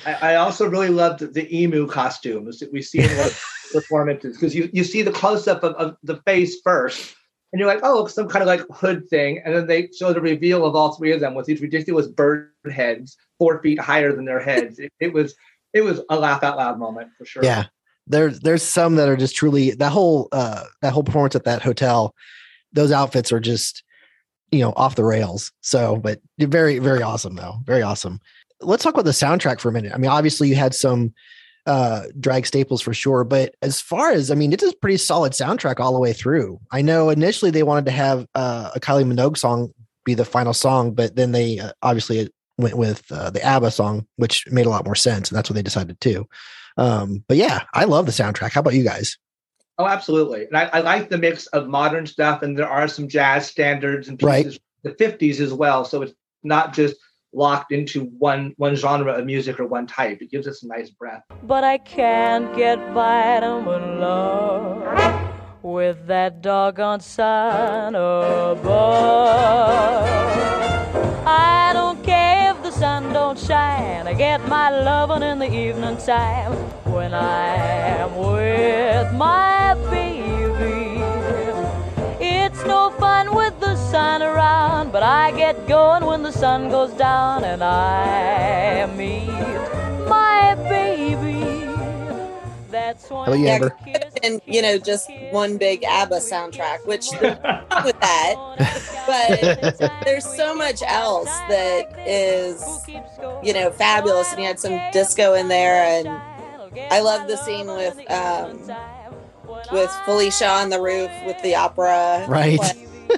[0.05, 3.45] I, I also really loved the, emu costumes that we see in a lot of
[3.71, 7.15] performances because you, you see the close up of, of the face first,
[7.51, 10.21] and you're like, oh, some kind of like hood thing, and then they show the
[10.21, 14.25] reveal of all three of them with these ridiculous bird heads, four feet higher than
[14.25, 14.79] their heads.
[14.79, 15.35] It, it was
[15.73, 17.43] it was a laugh out loud moment for sure.
[17.43, 17.65] yeah.
[18.07, 21.63] There's there's some that are just truly that whole uh that whole performance at that
[21.63, 22.13] hotel.
[22.71, 23.83] Those outfits are just
[24.51, 25.51] you know off the rails.
[25.61, 27.55] So, but very very awesome though.
[27.65, 28.19] Very awesome.
[28.61, 29.93] Let's talk about the soundtrack for a minute.
[29.93, 31.13] I mean, obviously you had some
[31.65, 35.33] uh drag staples for sure, but as far as I mean, it's a pretty solid
[35.33, 36.59] soundtrack all the way through.
[36.71, 39.73] I know initially they wanted to have uh, a Kylie Minogue song
[40.05, 44.07] be the final song, but then they uh, obviously went with uh, the ABBA song,
[44.15, 46.27] which made a lot more sense, and that's what they decided to.
[46.77, 48.51] Um, but yeah, I love the soundtrack.
[48.51, 49.17] How about you guys?
[49.77, 50.45] Oh, absolutely.
[50.45, 54.07] And I, I like the mix of modern stuff, and there are some jazz standards
[54.07, 55.83] and pieces from the 50s as well.
[55.83, 56.13] So it's
[56.43, 56.95] not just
[57.35, 60.21] locked into one one genre of music or one type.
[60.21, 61.23] It gives us a nice breath.
[61.43, 64.83] But I can't get vitamin love
[65.61, 68.65] with that doggone sun above.
[71.27, 74.07] I don't care if the sun don't shine.
[74.07, 76.53] I get my loving in the evening time
[76.93, 81.01] when I am with my baby.
[82.19, 86.91] It's no fun with the sun around, but I get going when the sun goes
[86.93, 89.27] down and I meet
[90.07, 91.65] my baby.
[92.69, 93.67] That's How about you, Yeah, Amber?
[93.67, 97.99] it could have been, you know, just one big ABBA soundtrack, which there's nothing with
[98.01, 98.35] that.
[99.07, 102.63] But there's so much else that is,
[103.43, 104.31] you know, fabulous.
[104.31, 106.07] And you had some disco in there, and
[106.91, 108.59] I love the scene with um,
[109.71, 112.25] with Felicia on the roof with the opera.
[112.27, 112.59] Right.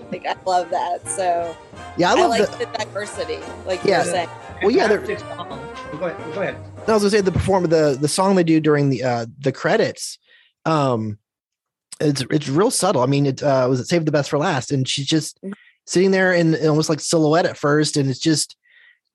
[0.11, 1.07] Like, I love that.
[1.09, 1.55] So
[1.97, 3.99] Yeah, I I, love like the- the, diversity, like Yeah.
[4.03, 4.29] you were saying.
[4.61, 5.59] Well, yeah, they're- Fantastic song.
[5.99, 6.33] Go ahead.
[6.33, 6.55] Go ahead.
[6.87, 9.51] I was gonna say the perform the the song they do during the uh the
[9.51, 10.17] credits.
[10.65, 11.17] Um
[11.99, 13.01] it's it's real subtle.
[13.01, 15.39] I mean, it uh was it saved the Best for Last, and she's just
[15.85, 18.55] sitting there in, in almost like silhouette at first, and it's just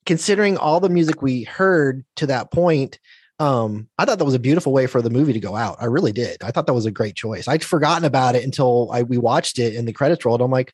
[0.06, 2.98] considering all the music we heard to that point.
[3.38, 5.76] Um, I thought that was a beautiful way for the movie to go out.
[5.80, 6.42] I really did.
[6.44, 7.48] I thought that was a great choice.
[7.48, 10.40] I'd forgotten about it until I we watched it and the credits rolled.
[10.40, 10.72] I'm like,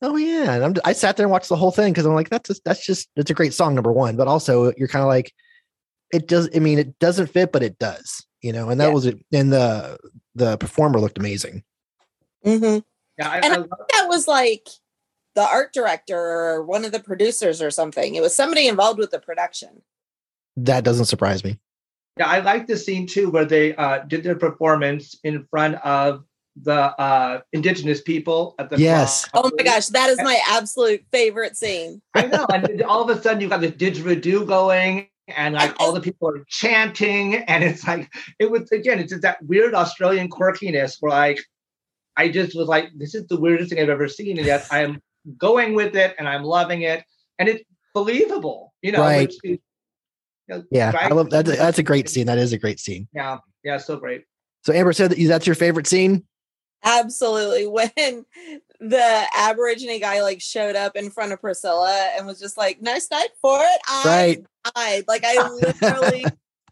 [0.00, 2.30] oh yeah, and I'm, I sat there and watched the whole thing because I'm like,
[2.30, 4.16] that's just, that's just that's a great song, number one.
[4.16, 5.32] But also, you're kind of like,
[6.12, 6.48] it does.
[6.54, 8.24] I mean, it doesn't fit, but it does.
[8.40, 8.94] You know, and that Yeah.
[8.94, 9.18] was it.
[9.32, 9.98] And the
[10.34, 11.64] the performer looked amazing.
[12.44, 12.78] hmm
[13.18, 14.68] Yeah, I, And I I think that was like
[15.34, 18.14] the art director or one of the producers or something.
[18.14, 19.82] It was somebody involved with the production.
[20.56, 21.58] That doesn't surprise me.
[22.18, 26.24] Yeah, I like the scene too where they uh, did their performance in front of
[26.62, 29.28] the uh, indigenous people at the Yes.
[29.34, 32.02] Oh my gosh, that is my absolute favorite scene.
[32.14, 32.46] I know.
[32.52, 36.28] And all of a sudden, you got the didgeridoo going, and like all the people
[36.28, 38.98] are chanting, and it's like it was again.
[38.98, 41.40] It's just that weird Australian quirkiness where like
[42.16, 44.82] I just was like, this is the weirdest thing I've ever seen, and yet I
[44.82, 45.00] am
[45.38, 47.04] going with it, and I'm loving it,
[47.38, 47.62] and it's
[47.94, 48.74] believable.
[48.82, 49.28] You know, Right.
[49.28, 49.58] which is,
[50.48, 51.12] you know, Yeah, I right?
[51.12, 51.46] love that.
[51.46, 52.26] That's a great scene.
[52.26, 53.08] That is a great scene.
[53.12, 54.24] Yeah, yeah, so great.
[54.64, 56.24] So Amber said that that's your favorite scene.
[56.84, 57.66] Absolutely.
[57.66, 57.90] When
[58.80, 63.10] the Aborigine guy like showed up in front of Priscilla and was just like, nice
[63.10, 63.80] night for it.
[63.86, 64.44] I Right.
[64.74, 65.04] died.
[65.08, 66.26] Like I literally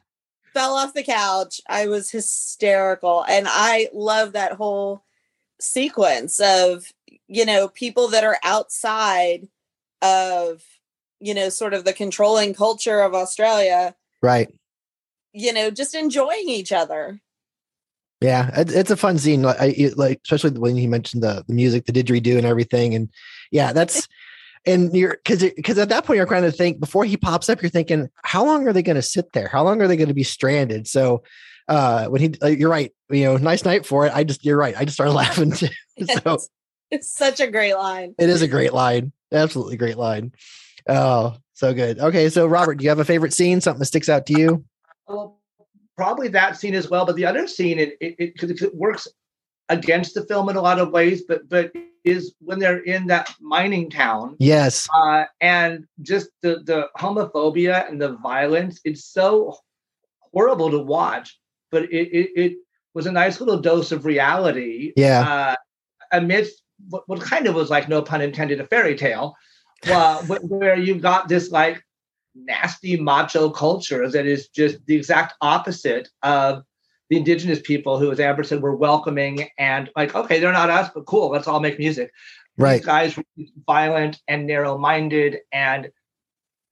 [0.55, 1.61] fell off the couch.
[1.69, 3.25] I was hysterical.
[3.29, 5.05] And I love that whole
[5.61, 6.93] sequence of,
[7.29, 9.49] you know, people that are outside
[10.03, 10.63] of,
[11.21, 14.49] you know, sort of the controlling culture of Australia, Right.
[15.33, 17.21] you know, just enjoying each other.
[18.23, 19.43] Yeah, it's a fun scene.
[19.43, 22.95] Like, I, like especially when he mentioned the the music, the didgeridoo, and everything.
[22.95, 23.11] And
[23.51, 24.09] yeah, that's
[24.65, 27.61] and you're because because at that point you're kind of think before he pops up,
[27.61, 29.49] you're thinking, how long are they going to sit there?
[29.49, 30.89] How long are they going to be stranded?
[30.89, 31.25] So
[31.69, 34.13] uh when he, uh, you're right, you know, nice night for it.
[34.15, 34.75] I just you're right.
[34.77, 35.69] I just started laughing too.
[36.25, 36.39] So
[36.91, 38.15] It's such a great line.
[38.19, 40.33] it is a great line, absolutely great line.
[40.89, 41.99] Oh, so good.
[41.99, 43.61] Okay, so Robert, do you have a favorite scene?
[43.61, 44.65] Something that sticks out to you?
[45.09, 45.41] Well,
[45.97, 47.07] probably that scene as well.
[47.07, 49.09] But the other scene, it it, it, 'cause it works
[49.69, 51.73] against the film in a lot of ways, but but
[52.05, 54.37] is when they're in that mining town.
[54.39, 54.87] Yes.
[54.95, 59.59] Uh, and just the the homophobia and the violence, it's so
[60.33, 61.37] horrible to watch.
[61.73, 62.53] But it it, it
[62.95, 64.93] was a nice little dose of reality.
[64.97, 65.21] Yeah.
[65.21, 65.55] Uh,
[66.13, 69.35] amidst what, what kind of was like no pun intended a fairy tale,
[69.85, 71.83] wh- where you've got this like
[72.35, 76.63] nasty macho culture that is just the exact opposite of
[77.09, 80.91] the indigenous people who, as Amber said, were welcoming and like, okay, they're not us,
[80.95, 82.11] but cool, let's all make music.
[82.59, 82.79] Right.
[82.79, 83.25] These guys were
[83.67, 85.91] violent and narrow-minded, and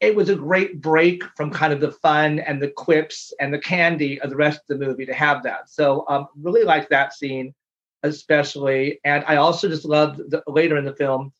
[0.01, 3.59] it was a great break from kind of the fun and the quips and the
[3.59, 5.71] candy of the rest of the movie to have that.
[5.71, 7.55] So um, really like that scene,
[8.03, 9.01] especially.
[9.05, 11.33] And I also just loved the, later in the film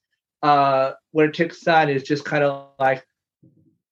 [0.45, 3.05] uh, where Tick's son is just kind of like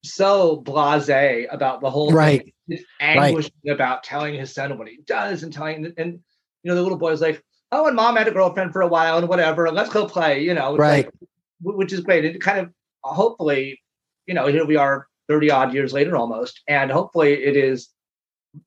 [0.05, 2.43] so blasé about the whole Right.
[2.43, 2.53] thing.
[2.69, 3.51] Just Right.
[3.71, 6.13] about telling his son what he does and telling and
[6.63, 9.17] you know the little boy's like, oh, and mom had a girlfriend for a while
[9.19, 10.43] and whatever, and let's go play.
[10.45, 11.07] You know, Right.
[11.07, 11.15] like-
[11.63, 12.25] which is great.
[12.25, 12.71] It kind of
[13.03, 13.81] hopefully,
[14.27, 17.89] you know, here we are 30 odd years later almost, and hopefully it is,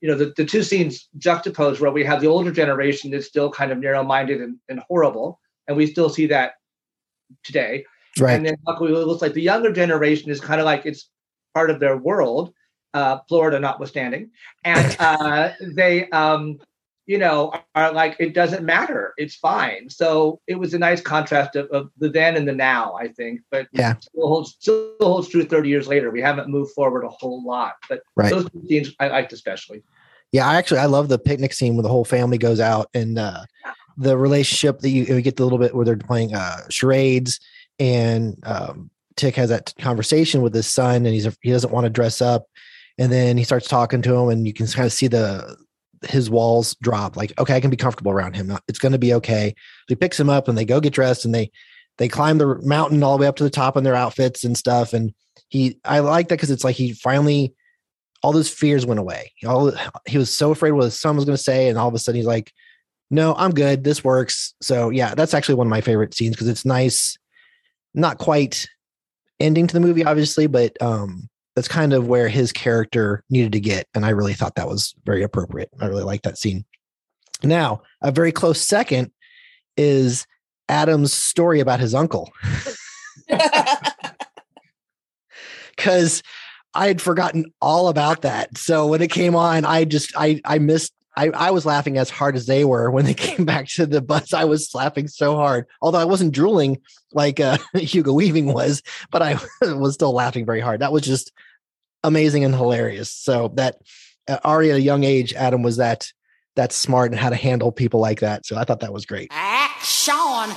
[0.02, 3.52] you know, the, the two scenes juxtaposed where we have the older generation that's still
[3.52, 6.54] kind of narrow-minded and, and horrible, and we still see that
[7.44, 7.86] today.
[8.20, 8.34] Right.
[8.34, 11.10] And then luckily it looks like the younger generation is kind of like it's
[11.54, 12.54] part of their world,
[12.94, 14.32] uh, Florida notwithstanding.
[14.64, 16.60] And uh, they um,
[17.06, 19.14] you know, are like it doesn't matter.
[19.18, 19.90] It's fine.
[19.90, 23.42] So it was a nice contrast of, of the then and the now, I think.
[23.52, 23.96] But Yeah.
[24.00, 26.10] still holds still holds true 30 years later.
[26.10, 27.76] We haven't moved forward a whole lot.
[27.90, 28.32] But Right.
[28.32, 29.84] those two scenes I liked especially.
[30.32, 33.20] Yeah, I actually I love the picnic scene where the whole family goes out and
[33.20, 33.46] uh,
[33.98, 37.40] the relationship that you we get the little bit where they're playing uh, charades
[37.80, 41.90] and um, Tick has that conversation with his son and he's he doesn't want to
[41.90, 42.46] dress up
[42.98, 45.58] and then he starts talking to him and you can kind of see the
[46.04, 49.14] his walls drop like okay I can be comfortable around him it's going to be
[49.16, 49.56] okay.
[49.56, 51.52] So he picks him up and they go get dressed and they
[51.98, 54.58] they climb the mountain all the way up to the top in their outfits and
[54.58, 55.14] stuff and
[55.48, 57.54] he I like that because it's like he finally
[58.26, 59.34] all those fears went away.
[59.46, 59.72] All
[60.08, 62.00] he was so afraid what his son was going to say, and all of a
[62.00, 62.52] sudden he's like,
[63.10, 63.84] "No, I'm good.
[63.84, 67.18] This works." So yeah, that's actually one of my favorite scenes because it's nice,
[67.94, 68.68] not quite
[69.40, 73.60] ending to the movie, obviously, but um, that's kind of where his character needed to
[73.60, 75.70] get, and I really thought that was very appropriate.
[75.80, 76.66] I really like that scene.
[77.44, 79.12] Now, a very close second
[79.78, 80.26] is
[80.70, 82.32] Adam's story about his uncle.
[85.76, 86.24] because
[86.74, 88.58] I had forgotten all about that.
[88.58, 90.94] So when it came on, I just I I missed.
[91.18, 94.02] I, I was laughing as hard as they were when they came back to the
[94.02, 94.34] bus.
[94.34, 96.82] I was laughing so hard, although I wasn't drooling
[97.14, 100.82] like uh, Hugo Weaving was, but I was still laughing very hard.
[100.82, 101.32] That was just
[102.04, 103.12] amazing and hilarious.
[103.12, 103.78] So that
[104.28, 106.12] uh, at a young age, Adam was that
[106.56, 108.46] that smart and how to handle people like that.
[108.46, 109.28] So I thought that was great.
[109.32, 110.56] Action!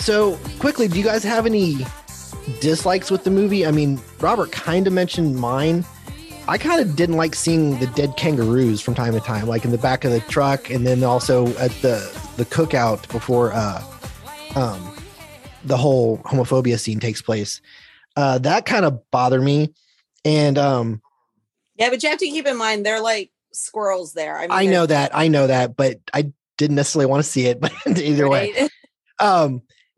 [0.00, 1.86] So quickly, do you guys have any
[2.60, 3.66] dislikes with the movie?
[3.66, 5.84] I mean, Robert kind of mentioned mine.
[6.48, 9.70] I kind of didn't like seeing the dead kangaroos from time to time, like in
[9.70, 12.00] the back of the truck, and then also at the
[12.38, 13.84] the cookout before uh,
[14.56, 14.96] um,
[15.64, 17.60] the whole homophobia scene takes place.
[18.16, 19.72] Uh, that kind of bothered me,
[20.24, 21.02] and um,
[21.76, 24.36] Yeah, but you have to keep in mind they're like squirrels there.
[24.36, 27.46] I, mean, I know that, I know that, but I didn't necessarily want to see
[27.46, 27.60] it.
[27.84, 28.70] But either way, Right?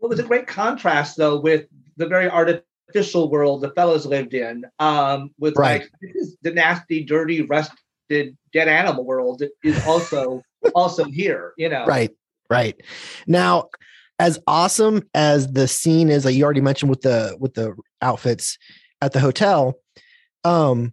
[0.03, 4.35] um, It was a great contrast, though, with the very artificial world the fellows lived
[4.35, 5.83] in, um, with Right.
[5.83, 10.43] like this is the nasty, dirty, rusted, dead animal world is also
[10.75, 11.55] also here.
[11.57, 12.11] You know, right,
[12.51, 12.81] right.
[13.27, 13.69] Now,
[14.19, 18.59] as awesome as the scene is, like you already mentioned with the with the outfits
[19.01, 19.79] at the hotel,
[20.45, 20.93] um,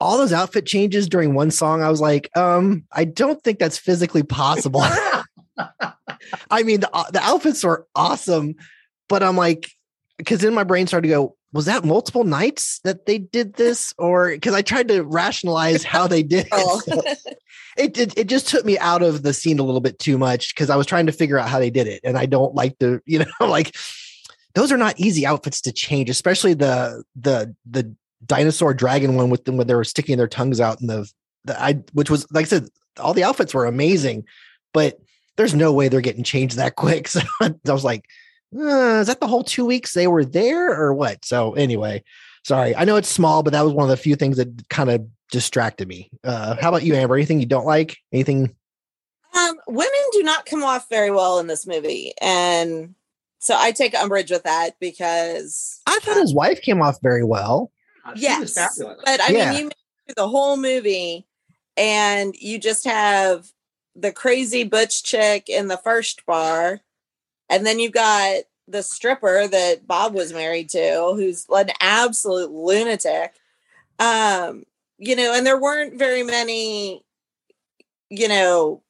[0.00, 3.78] all those outfit changes during one song, I was like, um, I don't think that's
[3.78, 4.82] physically possible.
[6.50, 8.54] I mean, the, uh, the outfits were awesome,
[9.08, 9.70] but I'm like,
[10.18, 13.94] because then my brain started to go, was that multiple nights that they did this,
[13.98, 16.82] or because I tried to rationalize how they did Oh.
[16.86, 17.18] it.
[17.18, 17.30] So
[17.76, 20.54] it, it it just took me out of the scene a little bit too much
[20.54, 22.78] because I was trying to figure out how they did it, and I don't like
[22.80, 23.76] to, you know, like
[24.54, 27.94] those are not easy outfits to change, especially the the the
[28.24, 31.10] dinosaur dragon one with them when they were sticking their tongues out in the
[31.44, 34.24] the I which was like I said, all the outfits were amazing,
[34.72, 34.98] but
[35.36, 37.08] there's no way they're getting changed that quick.
[37.08, 38.04] So I was like,
[38.56, 41.24] uh, is that the whole two weeks they were there or what?
[41.24, 42.02] So anyway,
[42.44, 42.74] sorry.
[42.76, 45.06] I know it's small, but that was one of the few things that kind of
[45.30, 46.10] distracted me.
[46.24, 47.16] Uh, how about you, Amber?
[47.16, 47.96] Anything you don't like?
[48.12, 48.54] Anything?
[49.36, 52.94] Um, women do not come off very well in this movie, and
[53.38, 57.70] so I take umbrage with that because I thought his wife came off very well.
[58.14, 59.50] yes, but I Yeah.
[59.50, 61.26] mean, you make it through the whole movie,
[61.76, 63.46] and you just have
[63.98, 66.80] the crazy butch chick in the first bar,
[67.48, 73.34] and then you got the stripper that Bob was married to, who's an absolute lunatic.
[73.98, 74.64] Um,
[74.98, 77.04] you know, and there weren't very many,
[78.10, 78.82] you know,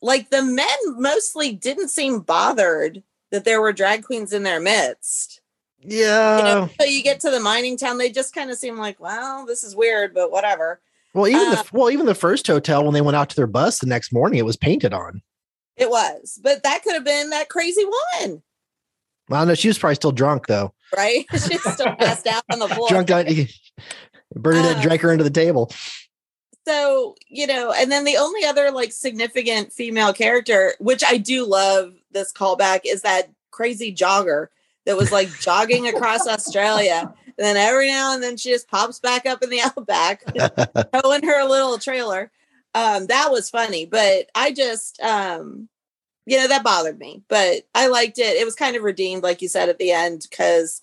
[0.00, 0.66] like the men
[0.96, 5.40] mostly didn't seem bothered that there were drag queens in their midst.
[5.80, 6.38] Yeah.
[6.38, 8.98] You know, so you get to the mining town, they just kind of seem like,
[9.00, 10.80] well, this is weird, but whatever.
[11.14, 13.46] Well, even Uh, the well, even the first hotel when they went out to their
[13.46, 15.22] bus the next morning, it was painted on.
[15.76, 18.42] It was, but that could have been that crazy woman,
[19.28, 20.74] Well, know she was probably still drunk though.
[20.96, 21.24] right?
[21.32, 22.88] She's still passed out on the floor.
[22.88, 23.26] Drunk down.
[24.34, 25.70] Bernadette Uh, drank her into the table.
[26.66, 31.44] so you know and then the only other like significant female character which i do
[31.46, 34.46] love this callback is that crazy jogger
[34.86, 39.00] that was like jogging across australia and then every now and then she just pops
[39.00, 40.22] back up in the outback
[40.92, 42.30] towing her little trailer
[42.74, 45.68] um that was funny but i just um
[46.26, 49.42] you know that bothered me but i liked it it was kind of redeemed like
[49.42, 50.80] you said at the end because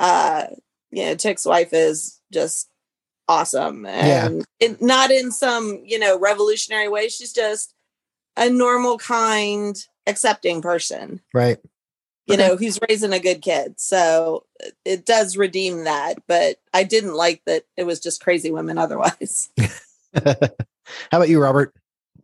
[0.00, 0.44] uh
[0.90, 2.68] you know tick's wife is just
[3.28, 4.26] awesome Yeah.
[4.26, 7.74] and it, not in some you know revolutionary way she's just
[8.36, 9.76] a normal kind
[10.06, 11.58] accepting person Right.
[12.32, 16.82] You know he's raising a good kid so it- it does redeem that but i
[16.82, 19.50] didn't like that it was just crazy women otherwise
[21.10, 21.74] How about you, Robert?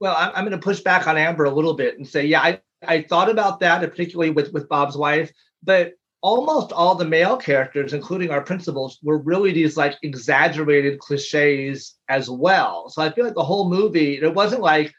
[0.01, 2.41] Well, I'm, I'm going to push back on Amber a little bit and say, yeah,
[2.43, 5.33] I, I thought about that, and particularly with, with Bob's wife,
[5.63, 11.95] but almost all the male characters, including our principals, were really these like exaggerated cliches
[12.09, 12.89] as well.
[12.91, 14.93] So I feel like the whole movie, it wasn't like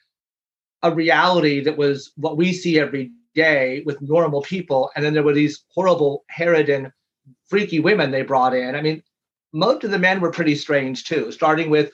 [0.82, 4.92] a reality that was what we see every day with normal people.
[4.96, 6.92] And then there were these horrible Herodin
[7.48, 8.76] freaky women they brought in.
[8.76, 9.04] I mean,
[9.54, 11.92] most of the men were pretty strange too, starting with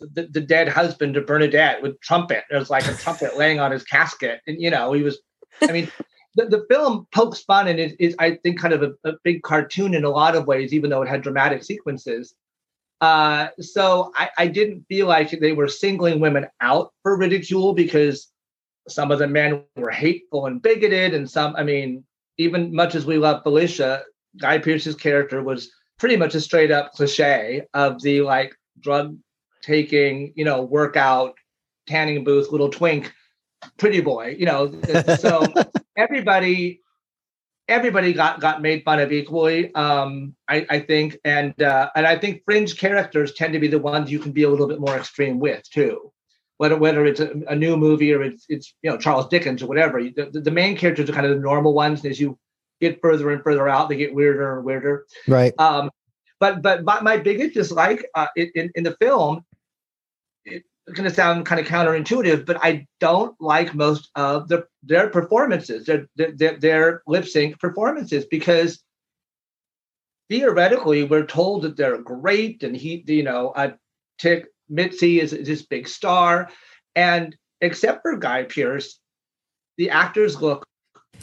[0.00, 2.44] the, the dead husband of Bernadette with trumpet.
[2.50, 4.40] There's like a trumpet laying on his casket.
[4.46, 5.18] And, you know, he was,
[5.62, 5.90] I mean,
[6.36, 9.42] the, the film pokes fun and is, is I think, kind of a, a big
[9.42, 12.34] cartoon in a lot of ways, even though it had dramatic sequences.
[13.00, 18.28] Uh, so I, I didn't feel like they were singling women out for ridicule because
[18.90, 22.04] some of the men were hateful and bigoted, and some, I mean,
[22.38, 24.02] even much as we love Felicia,
[24.40, 29.16] Guy Pearce's character was pretty much a straight up cliche of the like drug
[29.62, 31.34] taking, you know, workout,
[31.86, 33.12] tanning booth, little twink,
[33.76, 34.72] pretty boy, you know.
[35.18, 35.44] So
[35.96, 36.80] everybody
[37.68, 42.16] everybody got got made fun of equally um i i think and uh and i
[42.16, 44.96] think fringe characters tend to be the ones you can be a little bit more
[44.96, 46.10] extreme with too
[46.58, 49.66] whether whether it's a, a new movie or it's it's you know charles dickens or
[49.66, 52.38] whatever the, the, the main characters are kind of the normal ones and as you
[52.80, 55.54] get further and further out they get weirder and weirder Right.
[55.58, 55.90] um
[56.38, 59.44] but but my, my biggest dislike uh, in, in in the film
[60.88, 65.10] it's going to sound kind of counterintuitive, but I don't like most of the, their
[65.10, 68.82] performances, their, their, their lip sync performances, because
[70.30, 73.72] theoretically we're told that they're great and he, you know, uh,
[74.18, 76.48] Tick Mitzi is, is this big star.
[76.94, 78.98] And except for Guy Pearce,
[79.76, 80.66] the actors look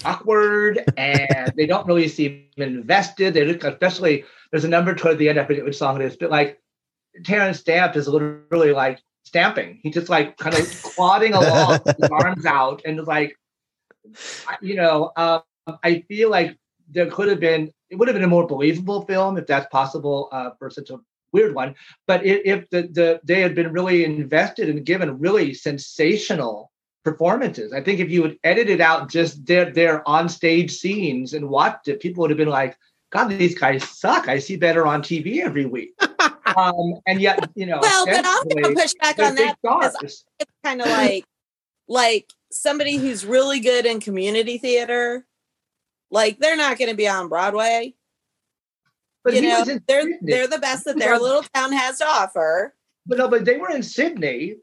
[0.04, 3.34] awkward and they don't really seem invested.
[3.34, 6.18] They look, especially, there's a number toward the end, I forget which song it is,
[6.18, 6.60] but like
[7.24, 9.80] Terence Stamp is literally like stamping.
[9.84, 13.36] He just like kind of plodding along, his arms out, and like,
[14.62, 15.42] you know, um,
[15.84, 16.58] I feel like
[16.90, 20.30] there could have been, it would have been a more believable film if that's possible
[20.32, 21.00] uh, for such a
[21.36, 21.76] weird one.
[22.08, 26.72] But if, if the, the they had been really invested and given really sensational
[27.04, 31.50] performances, I think if you had edited out just their their on stage scenes and
[31.50, 32.78] watched it, people would have been like,
[33.12, 34.28] God, these guys suck.
[34.28, 35.92] I see better on TV every week.
[36.58, 40.26] um, and yet, you know, well, but I'm going to push back on that because
[40.40, 41.26] it's kind of like
[41.88, 45.26] like somebody who's really good in community theater.
[46.12, 47.94] Like they're not going to be on Broadway.
[49.26, 50.18] But you he know, was in they're Sydney.
[50.22, 52.74] they're the best that their little town has to offer.
[53.06, 54.56] But no, but they were in Sydney.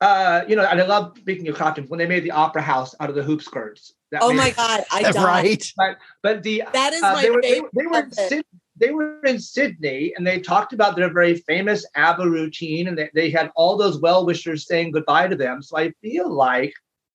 [0.00, 2.94] Uh, you know, and I love speaking of costumes when they made the opera house
[3.00, 3.94] out of the hoop skirts.
[4.12, 5.62] That Oh made- my god, I died.
[5.76, 8.44] But but the That is uh, my they were, they, favorite they were in of
[8.78, 13.08] they were in Sydney and they talked about their very famous ABBA routine and they,
[13.14, 15.62] they had all those well wishers saying goodbye to them.
[15.62, 16.72] So I feel like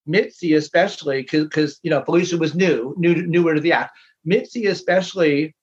[0.07, 3.91] Mitzi, especially because you know Felicia was new, new newer to the act.
[4.25, 5.55] Mitzi especially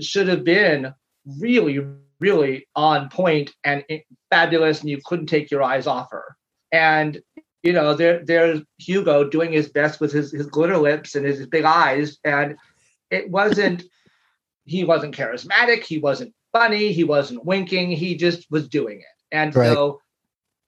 [0.00, 0.92] should have been
[1.40, 1.84] really,
[2.20, 3.84] really on point and
[4.30, 6.36] fabulous, and you couldn't take your eyes off her.
[6.72, 7.20] And
[7.62, 11.46] you know, there there's Hugo doing his best with his his glitter lips and his
[11.46, 12.56] big eyes, and
[13.10, 13.84] it wasn't.
[14.68, 15.84] He wasn't charismatic.
[15.84, 16.90] He wasn't funny.
[16.90, 17.92] He wasn't winking.
[17.92, 19.06] He just was doing it.
[19.30, 19.72] And Right.
[19.72, 20.00] so,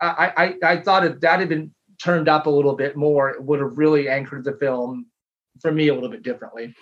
[0.01, 3.43] I, I I thought if that had been turned up a little bit more, it
[3.43, 5.07] would have really anchored the film
[5.61, 6.77] for me a little bit differently.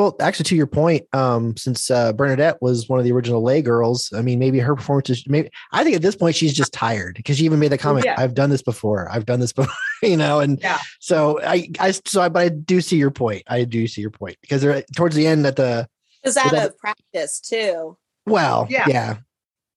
[0.00, 3.60] Well, actually, to your point, um, since uh, Bernadette was one of the original Les
[3.60, 5.50] Girls, I mean, maybe her performance is maybe.
[5.72, 8.14] I think at this point she's just tired because she even made the comment, yeah.
[8.16, 9.10] "I've done this before.
[9.10, 10.40] I've done this before," you know.
[10.40, 10.78] And Yeah.
[11.00, 13.42] so I, I, so I, but I do see your point.
[13.46, 15.86] I do see your point because they're towards the end at the
[16.24, 17.98] Is out of practice too.
[18.24, 18.86] well, Yeah.
[18.88, 19.16] yeah,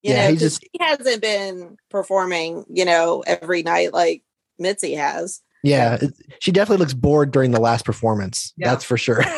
[0.04, 4.24] You Yeah, know, he 'cause just- he hasn't been performing, you know, every night like
[4.58, 5.42] Mitzi has.
[5.64, 5.98] yeah.
[6.40, 8.54] She definitely looks bored during the last performance.
[8.56, 8.70] Yeah.
[8.70, 9.22] That's for sure.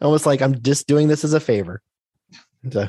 [0.00, 1.82] Almost like I'm just doing this as a favor.
[2.70, 2.88] So,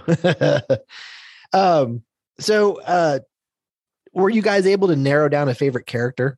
[1.53, 2.03] um,
[2.39, 3.19] so uh,
[4.13, 6.37] were you guys able to narrow down a favorite character?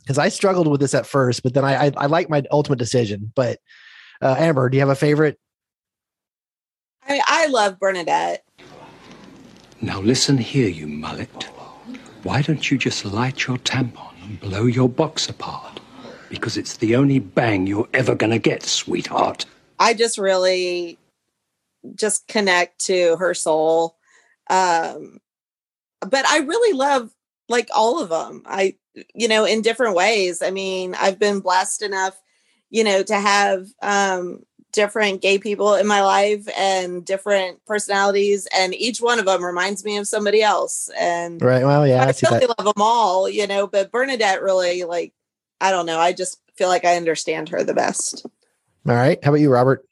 [0.00, 2.78] Because I struggled with this at first, but then I I, I like my ultimate
[2.78, 3.32] decision.
[3.34, 3.58] But
[4.20, 5.38] uh, Amber, do you have a favorite?
[7.06, 8.44] I mean, I love Bernadette.
[9.80, 11.48] Now listen here, you mullet.
[12.22, 15.80] Why don't you just light your tampon and blow your box apart?
[16.32, 19.44] Because it's the only bang you're ever gonna get, sweetheart.
[19.78, 20.98] I just really
[21.94, 23.96] just connect to her soul.
[24.48, 25.20] Um,
[26.00, 27.12] but I really love
[27.50, 28.44] like all of them.
[28.46, 28.76] I,
[29.14, 30.40] you know, in different ways.
[30.40, 32.18] I mean, I've been blessed enough,
[32.70, 38.74] you know, to have um, different gay people in my life and different personalities, and
[38.74, 40.88] each one of them reminds me of somebody else.
[40.98, 41.62] And Right.
[41.62, 42.58] Well, yeah, I, I see really that.
[42.58, 45.12] love them all, you know, but Bernadette really like,
[45.62, 45.98] I don't know.
[45.98, 48.26] I just feel like I understand her the best.
[48.86, 49.18] All right.
[49.24, 49.86] How about you, Robert?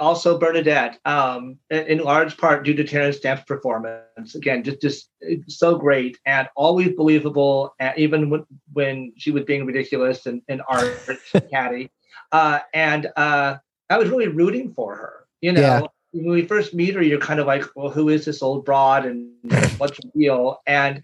[0.00, 4.34] also Bernadette, um, in, in large part due to Terence Stamp's performance.
[4.34, 5.10] Again, just just
[5.46, 10.62] so great and always believable, and even when, when she was being ridiculous and, and
[10.68, 10.98] art
[11.52, 11.90] catty.
[12.32, 13.56] Uh, and uh,
[13.90, 15.26] I was really rooting for her.
[15.40, 15.80] You know, Yeah.
[16.12, 19.04] when we first meet her, you're kind of like, well, who is this old broad
[19.04, 19.30] and
[19.78, 20.60] what's the deal?
[20.66, 21.02] And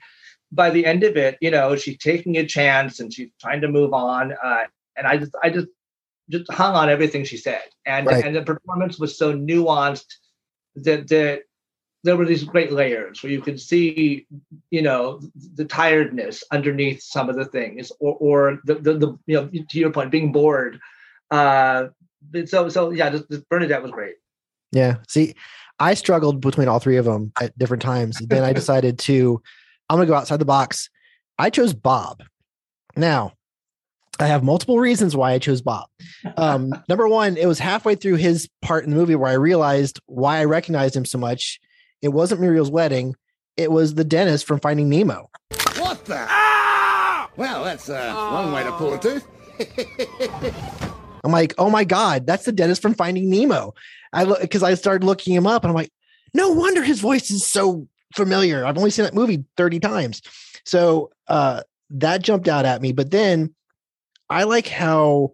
[0.57, 3.69] by the end of it, you know, she's taking a chance and she's trying to
[3.69, 4.33] move on.
[4.43, 4.65] Uh,
[4.97, 5.69] and I just, I just,
[6.29, 8.25] just hung on everything she said, and Right.
[8.25, 10.13] and the performance was so nuanced
[10.75, 11.43] that that
[12.03, 14.27] there were these great layers where you could see,
[14.71, 15.21] you know,
[15.55, 19.79] the tiredness underneath some of the things, or or the the, the you know to
[19.79, 20.81] your point, being bored.
[21.31, 21.89] Uh,
[22.47, 24.17] so so yeah, just, just Bernadette was great.
[24.73, 24.97] Yeah.
[25.09, 25.35] See,
[25.79, 28.19] I struggled between all three of them at different times.
[28.19, 29.43] Then I decided to,
[29.89, 30.91] I'm going to go outside the box.
[31.39, 32.23] I chose Bob.
[32.97, 33.33] Now,
[34.19, 35.89] I have multiple reasons why I chose Bob.
[36.37, 40.01] Um, number one, it was halfway through his part in the movie where I realized
[40.07, 41.61] why I recognized him so much.
[42.03, 43.15] It wasn't Muriel's wedding.
[43.57, 45.31] It was the dentist from Finding Nemo.
[45.79, 46.27] What the?
[47.37, 49.27] Well, that's uh, one way to pull a tooth.
[51.25, 53.75] I'm like, oh my god, that's the dentist from Finding Nemo.
[54.13, 55.93] I look because I started looking him up, and I'm like,
[56.33, 58.65] no wonder his voice is so familiar.
[58.65, 60.23] I've only seen that movie 30 times.
[60.65, 62.93] So uh, that jumped out at me.
[62.93, 63.55] But then
[64.29, 65.33] I like how,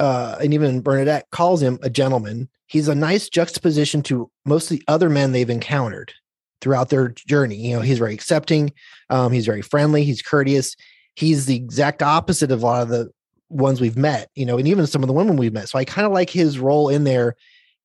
[0.00, 2.48] uh, and even Bernadette calls him a gentleman.
[2.66, 6.12] He's a nice juxtaposition to most of the other men they've encountered
[6.60, 7.56] throughout their journey.
[7.56, 8.72] You know, he's very accepting,
[9.10, 10.76] um, he's very friendly, he's courteous.
[11.16, 13.10] He's the exact opposite of a lot of the
[13.48, 15.68] ones we've met, you know, and even some of the women we've met.
[15.68, 17.36] So I kind of like his role in there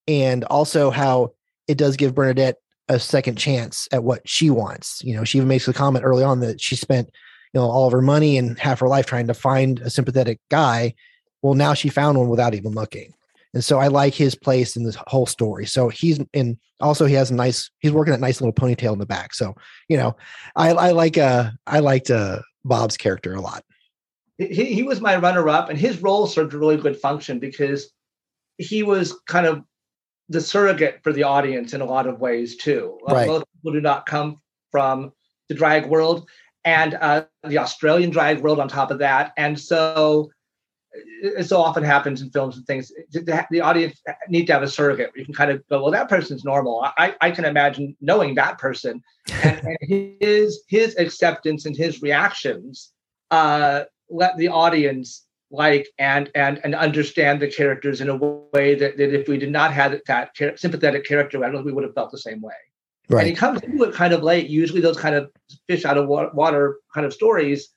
[0.08, 1.32] and also how
[1.68, 2.56] it does give Bernadette
[2.90, 5.00] a second chance at what she wants.
[5.04, 7.08] You know, she even makes a comment early on that she spent,
[7.54, 10.40] you know, all of her money and half her life trying to find a sympathetic
[10.50, 10.94] guy.
[11.40, 13.14] Well, now she found one without even looking.
[13.54, 15.66] And so I like his place in this whole story.
[15.66, 18.98] So he's and also he has a nice he's working that nice little ponytail in
[18.98, 19.34] the back.
[19.34, 19.54] So,
[19.88, 20.16] you know,
[20.56, 23.64] I, I like uh I liked uh Bob's character a lot.
[24.38, 27.90] He, he was my runner up and his role served a really good function because
[28.58, 29.62] he was kind of
[30.30, 32.98] the surrogate for the audience in a lot of ways too.
[33.06, 33.26] Uh, Right.
[33.26, 35.12] Most people do not come from
[35.48, 36.28] the drag world
[36.64, 40.30] and uh, the Australian drag world on top of that, and so
[40.92, 42.92] it it so often happens in films and things.
[43.10, 45.10] The, the audience need to have a surrogate.
[45.16, 46.84] You can kind of go, well, that person's normal.
[46.96, 49.02] I, I can imagine knowing that person,
[49.42, 49.78] and, and
[50.20, 52.92] his his acceptance and his reactions
[53.30, 58.96] uh, let the audience like and and and understand the characters in a way that,
[58.96, 61.84] that if we did not have that char- sympathetic character, I don't think we would
[61.84, 62.54] have felt the same way.
[63.20, 64.48] And he comes into it kind of late.
[64.48, 65.30] Usually, those kind of
[65.68, 67.70] fish out of water kind of stories,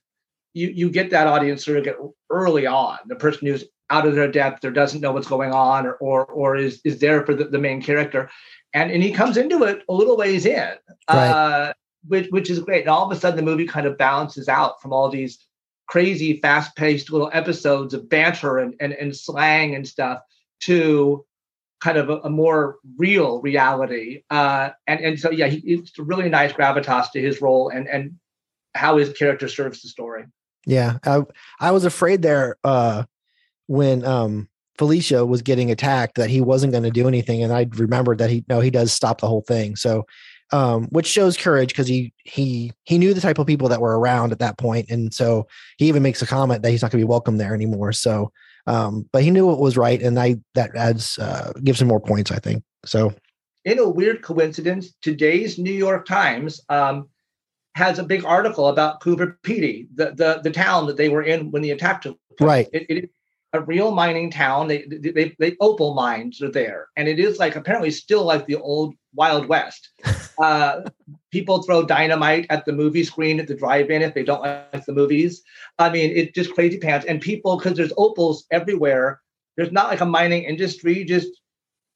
[0.54, 1.98] you you get that audience surrogate
[2.30, 3.00] early on.
[3.08, 6.26] The person who's out of their depth or doesn't know what's going on, or or,
[6.26, 8.30] or is is there for the, the main character,
[8.76, 10.74] and and he comes into it a little ways in,
[11.08, 11.74] uh,
[12.08, 12.82] which which is great.
[12.82, 15.40] And all of a sudden, the movie kind of balances out from all these
[15.94, 20.22] crazy, fast paced little episodes of banter and and, and slang and stuff
[20.60, 21.24] to
[21.82, 24.24] kind of a, a more real reality.
[24.32, 27.88] Uh, and and so yeah, he, it's a really nice gravitas to his role and
[27.88, 28.16] and
[28.74, 30.26] how his character serves the story.
[30.66, 30.98] Yeah.
[31.06, 31.22] I
[31.60, 33.04] I was afraid there uh
[33.68, 37.44] when um Felicia was getting attacked that he wasn't going to do anything.
[37.44, 39.76] And I remembered that he no, he does stop the whole thing.
[39.76, 40.08] So
[40.54, 44.00] um, which shows courage because he he he knew the type of people that were
[44.00, 45.48] around at that point, and so
[45.78, 47.92] he even makes a comment that he's not going to be welcome there anymore.
[47.92, 48.32] So,
[48.68, 52.00] um, but he knew what was right, and I that adds uh, gives him more
[52.00, 52.64] points, I think.
[52.86, 53.16] So,
[53.66, 57.10] In a weird coincidence, today's New York Times um,
[57.74, 61.50] has a big article about Coober Pedy, the, the the town that they were in
[61.50, 62.48] when the attack took place.
[62.48, 62.70] Right.
[62.74, 63.10] It, it
[63.54, 64.68] a real mining town.
[64.68, 68.56] They, they they opal mines are there, and it is like apparently still like the
[68.56, 69.90] old Wild West.
[70.40, 70.82] Uh,
[71.32, 74.92] people throw dynamite at the movie screen at the drive-in if they don't like the
[74.92, 75.44] movies.
[75.78, 77.06] I mean, it's just crazy pants.
[77.06, 79.22] And people, because there's opals everywhere,
[79.56, 81.04] there's not like a mining industry.
[81.04, 81.30] Just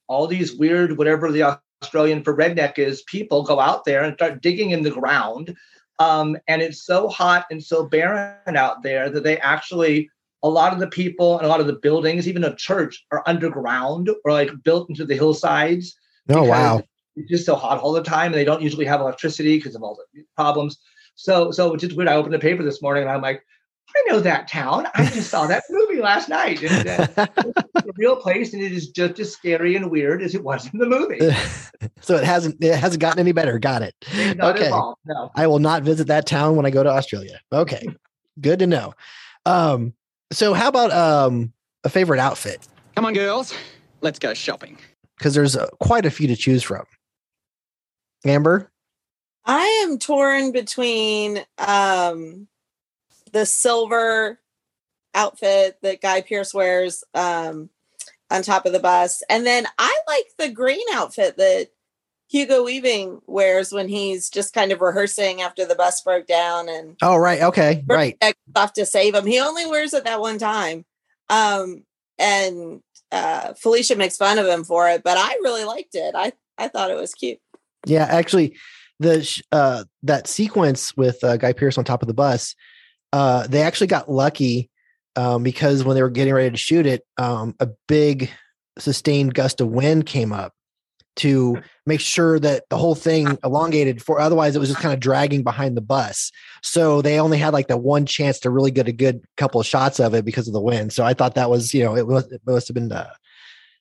[0.08, 4.42] all these weird, whatever the Australian for redneck is, people go out there and start
[4.42, 5.56] digging in the ground.
[6.00, 10.12] Um, and it's so hot and so barren out there that they actually,
[10.44, 13.24] a lot of the people and a lot of the buildings, even a church, are
[13.26, 15.96] underground or like built into the hillsides.
[16.30, 16.82] oh wow,
[17.16, 19.84] It's just so hot all the time, and they don't usually have electricity because of
[19.84, 20.78] all the problems.
[21.16, 22.08] So, so it's just weird.
[22.08, 23.44] I opened the paper this morning and I'm like,
[23.96, 24.86] I know that town.
[24.96, 26.62] I just saw that movie last night.
[26.62, 27.28] And, uh,
[27.76, 30.72] it's a real place, and it is just as scary and weird as it was
[30.72, 31.20] in the movie.
[32.02, 33.58] so it hasn't it hasn't gotten any better.
[33.60, 33.96] Got it.
[34.36, 34.68] Not okay.
[34.68, 35.00] at all.
[35.06, 35.32] No.
[35.36, 37.40] I will not visit that town when I go to Australia.
[37.52, 37.88] Okay.
[38.40, 38.94] Good to know.
[39.46, 39.94] Um,
[40.32, 41.54] so how about um
[41.84, 42.68] a favorite outfit?
[42.96, 43.54] Come on, girls.
[44.02, 44.78] Let's go shopping.
[45.18, 46.86] Because there's uh, quite a few to choose from.
[48.26, 48.72] Amber,
[49.46, 52.48] I am torn between um
[53.32, 54.40] the silver
[55.14, 57.70] outfit that Guy Pearce wears um
[58.30, 59.24] on top of the bus.
[59.30, 61.70] And then I like the green outfit that
[62.30, 66.98] Hugo Weaving wears when he's just kind of rehearsing after the bus broke down and
[67.02, 68.18] oh right, okay, right.
[68.56, 69.26] off to save him.
[69.26, 70.86] He only wears it that one time.
[71.30, 71.84] Um
[72.20, 76.16] and uh Felicia makes fun of him for it, but I really liked it.
[76.16, 77.40] I I thought it was cute.
[77.86, 78.58] Yeah, actually,
[79.00, 82.56] the uh that sequence with uh, Guy Pearce on top of the bus,
[83.14, 84.70] uh, they actually got lucky
[85.16, 88.30] um, because when they were getting ready to shoot it, um, a big
[88.78, 90.54] sustained gust of wind came up
[91.18, 95.00] to make sure that the whole thing elongated for otherwise it was just kind of
[95.00, 96.32] dragging behind the bus.
[96.64, 99.68] So they only had like the one chance to really get a good couple of
[99.68, 100.94] shots of it because of the wind.
[100.94, 103.10] So i thought that was you know it was it must have been uh,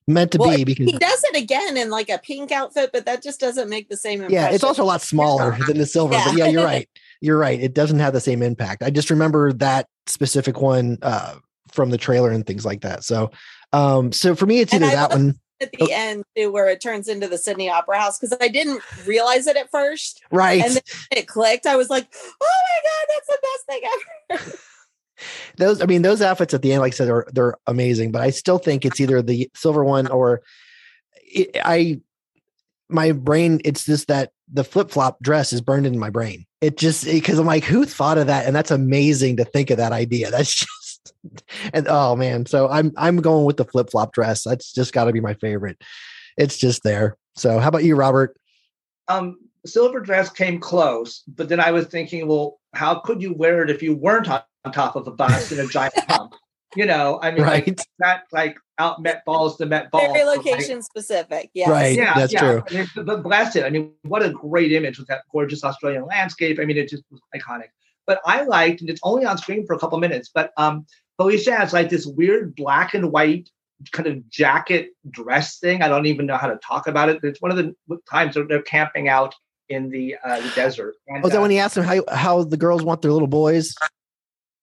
[0.06, 3.06] meant to Well, be because he does it again in like a pink outfit, but
[3.06, 4.32] that just doesn't make the same impression.
[4.48, 6.50] yeah it's also a lot smaller than the silver but yeah Yeah.
[6.50, 6.88] you're right.
[7.22, 7.58] You're right.
[7.58, 8.82] It doesn't have the same impact.
[8.82, 11.36] I just remember that specific one uh
[11.72, 13.04] from the trailer and things like that.
[13.04, 13.30] So
[13.72, 15.88] um so for me it's either that one at the oh.
[15.90, 19.56] end too, where it turns into the Sydney Opera House because I didn't realize it
[19.56, 20.22] at first.
[20.30, 20.62] Right.
[20.62, 20.82] And then
[21.12, 21.66] it clicked.
[21.66, 22.06] I was like,
[22.40, 24.58] oh my God, that's the best thing ever.
[25.56, 28.20] those i mean those outfits at the end like i said are they're amazing but
[28.20, 30.14] i still think it's either the silver one uh-huh.
[30.14, 30.42] or
[31.22, 31.98] it, i
[32.88, 37.04] my brain it's just that the flip-flop dress is burned in my brain it just
[37.04, 40.30] because i'm like who thought of that and that's amazing to think of that idea
[40.30, 40.70] that's just
[41.72, 45.12] and oh man so i'm i'm going with the flip-flop dress that's just got to
[45.12, 45.80] be my favorite
[46.36, 48.36] it's just there so how about you robert
[49.08, 53.62] um silver dress came close but then i was thinking well how could you wear
[53.62, 56.34] it if you weren't on on top of a bus in a giant pump.
[56.74, 57.66] You know, I mean, Right.
[57.66, 60.12] like that, like out Met balls to Met balls.
[60.12, 61.50] Very but, like, location specific.
[61.54, 61.68] Yes.
[61.70, 61.96] Right.
[61.96, 62.62] that's true.
[63.02, 63.64] But bless it.
[63.64, 66.58] I mean, what a great image with that gorgeous Australian landscape.
[66.60, 67.68] I mean, it just was iconic.
[68.06, 70.86] But I liked, and it's only on screen for a couple minutes, but um,
[71.16, 73.50] Felicia has like this weird black and white
[73.92, 75.82] kind of jacket dress thing.
[75.82, 77.20] I don't even know how to talk about it.
[77.22, 77.74] It's one of the
[78.10, 79.34] times they're, they're camping out
[79.68, 80.94] in the uh, the desert.
[81.08, 83.12] And, oh is that uh, when he asked him how how the girls want their
[83.12, 83.74] little boys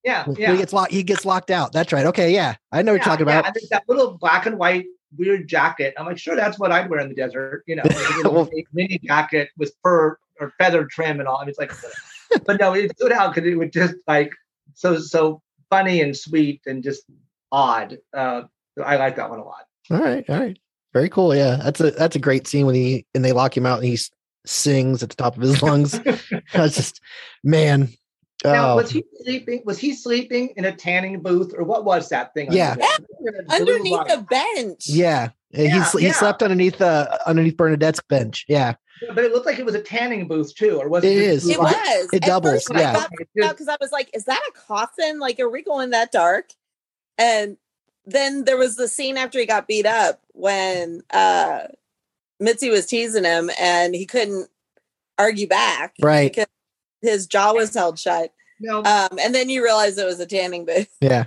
[0.05, 0.51] yeah, yeah.
[0.51, 3.05] he gets locked he gets locked out that's right okay yeah i know what Yeah,
[3.05, 4.85] you're talking yeah, about and there's that little black and white
[5.17, 5.93] weird jacket.
[5.97, 7.63] I'm like, sure, that's what I'd wear in the desert.
[7.67, 11.37] You know, like a Well- mini jacket with fur or feather trim and all.
[11.37, 11.73] I mean, it's like,
[12.45, 14.31] but no, it stood out because it was just like
[14.73, 17.03] so so funny and sweet and just
[17.51, 17.97] odd.
[18.13, 18.43] Uh,
[18.83, 19.65] I like that one a lot.
[19.91, 20.57] All right, all right.
[20.93, 21.35] Very cool.
[21.35, 21.55] Yeah.
[21.57, 23.93] That's a that's a great scene when he and they lock him out and he
[23.93, 24.11] s-
[24.45, 25.99] sings at the top of his lungs.
[26.53, 27.01] That's just
[27.43, 27.89] man.
[28.43, 29.61] Now, oh, was he sleeping?
[29.65, 32.51] Was he sleeping in a tanning booth, or what was that thing?
[32.51, 32.75] Yeah.
[33.19, 34.87] under Underneath a bench.
[34.87, 35.29] yeah.
[35.51, 38.43] he Yeah, he slept underneath uh underneath Bernadette's bench.
[38.49, 38.73] Yeah.
[39.13, 41.07] But it looked like it was a tanning booth too, or was it?
[41.17, 41.49] It just- is.
[41.49, 42.09] It was.
[42.13, 42.93] It At doubles, yeah.
[42.93, 43.09] got
[43.51, 45.19] because I was like, "Is that a coffin?
[45.19, 46.51] Like, are we going that dark?"
[47.17, 47.57] And
[48.05, 51.67] then there was the scene after he got beat up when uh
[52.39, 54.49] Mitzi was teasing him and he couldn't
[55.17, 56.31] argue back, Right.
[56.31, 56.47] Because
[57.01, 58.33] his jaw was held shut.
[58.59, 58.79] No.
[58.83, 60.89] Um, and then you realize it was a tanning booth.
[61.01, 61.25] Yeah.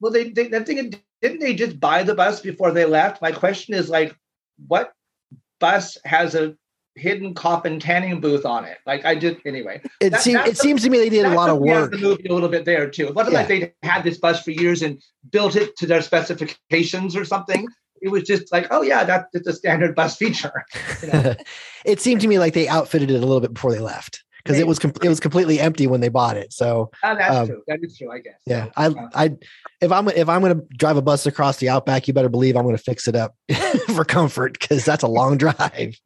[0.00, 3.22] Well, they, they I'm thinking, didn't they just buy the bus before they left?
[3.22, 4.16] My question is like,
[4.66, 4.92] what
[5.60, 6.56] bus has a
[6.94, 8.78] hidden coffin tanning booth on it?
[8.86, 9.80] Like I did anyway.
[10.00, 11.82] It That- seems it seems to me they did a lot of took me out
[11.82, 11.90] work.
[11.92, 13.08] The movie a little bit there too.
[13.08, 17.16] It wasn't like they had this bus for years and built it to their specifications
[17.16, 17.66] or something.
[18.00, 20.64] It was just like, oh yeah, that's just a standard bus feature.
[21.84, 24.58] it seemed to me like they outfitted it a little bit before they left because
[24.58, 26.52] it was com- it was completely empty when they bought it.
[26.52, 27.62] So Oh, that's um, true.
[27.68, 28.40] That is true, I guess.
[28.46, 29.30] Yeah, I, I,
[29.80, 32.56] if I'm if I'm going to drive a bus across the outback, you better believe
[32.56, 33.36] I'm going to fix it up
[33.94, 35.98] for comfort because that's a long drive.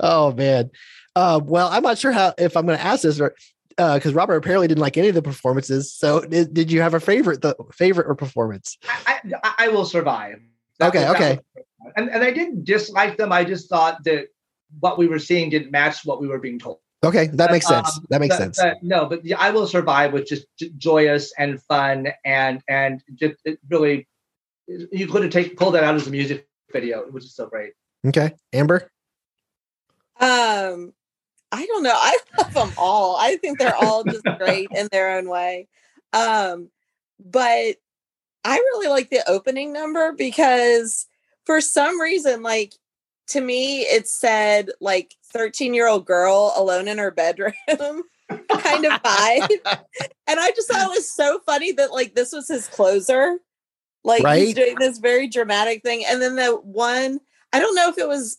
[0.00, 0.70] Oh man,
[1.16, 3.34] uh, well, I'm not sure how if I'm going to ask this or
[3.76, 5.92] because Robert apparently didn't like any of the performances.
[5.92, 8.78] So did, did you have a favorite the favorite or performance?
[9.06, 10.38] I, I, I will survive.
[10.78, 11.38] That Okay, was- okay.
[11.56, 11.64] was-
[11.96, 13.30] and, and I didn't dislike them.
[13.30, 14.28] I just thought that
[14.80, 16.78] what we were seeing didn't match what we were being told.
[17.04, 17.98] Okay, that But, makes sense.
[17.98, 18.58] um, That makes but- sense.
[18.62, 20.46] but no, but I will survive was just
[20.78, 24.08] joyous and fun and and just it really
[24.66, 27.72] you could have take pulled that out as a music video, which is so great.
[28.06, 28.90] Okay, Amber.
[30.20, 30.92] Um,
[31.52, 31.94] I don't know.
[31.94, 33.16] I love them all.
[33.16, 35.68] I think they're all just great in their own way.
[36.12, 36.68] Um,
[37.18, 37.76] but
[38.44, 41.06] I really like the opening number because
[41.44, 42.74] for some reason, like
[43.28, 49.02] to me, it said like 13 year old girl alone in her bedroom kind of
[49.02, 49.48] vibe.
[50.26, 53.38] and I just thought it was so funny that like this was his closer.
[54.02, 56.04] Like he's doing this very dramatic thing.
[56.06, 57.20] And then the one,
[57.52, 58.38] I don't know if it was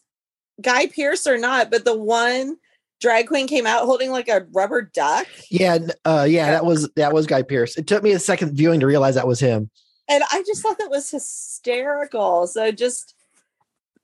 [0.61, 2.57] Guy Pearce or not, but the one
[3.01, 5.27] drag queen came out holding like a rubber duck.
[5.49, 7.77] Yeah, uh, yeah, that was that was Guy Pearce.
[7.77, 9.69] It took me a second viewing to realize that was him.
[10.07, 12.45] And I just thought that was hysterical.
[12.45, 13.15] So just,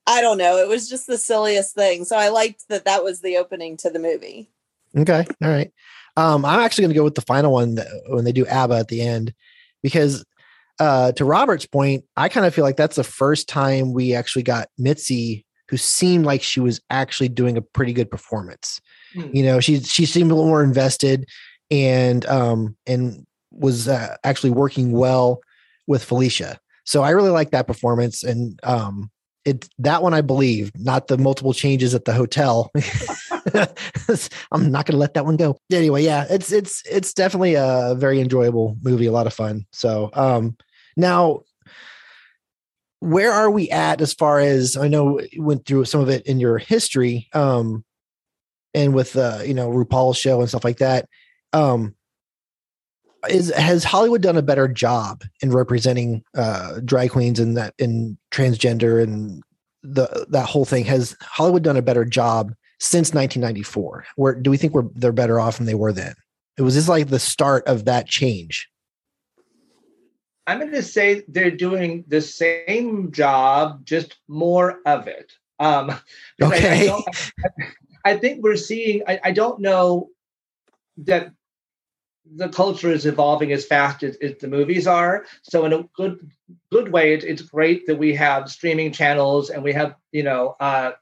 [0.06, 0.56] I don't know.
[0.56, 2.04] It was just the silliest thing.
[2.04, 4.50] So I liked that that was the opening to the movie.
[4.98, 5.24] Okay.
[5.42, 5.72] All right.
[6.16, 8.74] Um, I'm actually going to go with the final one that, when they do ABBA
[8.74, 9.32] at the end,
[9.80, 10.24] because
[10.80, 14.42] uh, to Robert's point, I kind of feel like that's the first time we actually
[14.42, 18.78] got Mitzi, who seemed like she was actually doing a pretty good performance.
[19.14, 19.30] Hmm.
[19.32, 21.24] You know, she she seemed a little more invested,
[21.70, 25.40] and um and was uh, actually working well
[25.86, 26.60] with Felicia.
[26.84, 29.10] So I really like that performance, and um,
[29.46, 32.70] it that one I believe, not the multiple changes at the hotel.
[34.52, 35.56] I'm not going to let that one go.
[35.72, 39.64] Anyway, yeah, it's it's it's definitely a very enjoyable movie, a lot of fun.
[39.72, 40.54] So, um,
[40.98, 41.44] now
[43.02, 46.24] where are we at as far as I know you went through some of it
[46.24, 47.84] in your history, um,
[48.74, 51.08] and with uh, you know RuPaul's show and stuff like that.
[51.52, 51.96] Um,
[53.28, 58.18] is has Hollywood done a better job in representing uh, drag queens and that in
[58.30, 59.42] transgender and
[59.82, 60.84] the that whole thing?
[60.84, 64.04] Has Hollywood done a better job since 1994?
[64.14, 66.14] Where do we think we're they're better off than they were then?
[66.56, 68.68] It was just like the start of that change.
[70.46, 75.32] I'm going to say they're doing the same job, just more of it.
[75.58, 75.92] Um,
[76.38, 77.68] because I- I, Okay.
[78.04, 79.02] I think we're seeing.
[79.06, 80.10] I, I don't know
[80.98, 81.32] that
[82.34, 85.24] the culture is evolving as fast as, as the movies are.
[85.42, 86.30] So in a good
[86.72, 90.56] good way, it, it's great that we have streaming channels and we have you know
[90.58, 90.92] uh,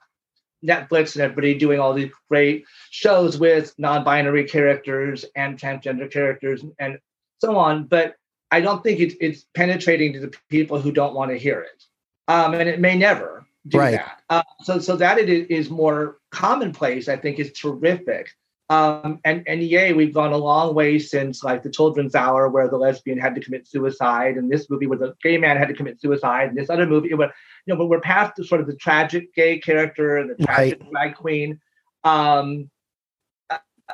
[0.63, 6.99] Netflix and everybody doing all these great shows with non-binary characters and transgender characters and
[7.39, 7.85] so on.
[7.85, 8.17] But
[8.51, 11.85] I don't think it's it's penetrating to the people who don't want to hear it,
[12.29, 13.93] um, and it may never do Right.
[13.93, 14.23] that.
[14.29, 17.09] Uh, so so that it is more commonplace.
[17.09, 18.31] I think is terrific.
[18.71, 22.69] Um, and and yay, we've gone a long way since like the Children's Hour, where
[22.69, 25.75] the lesbian had to commit suicide, and this movie where the gay man had to
[25.75, 27.35] commit suicide, and this other movie, where,
[27.67, 30.89] you know, but we're past the sort of the tragic gay character and the tragic
[30.89, 31.61] drag queen.
[32.05, 32.71] Um,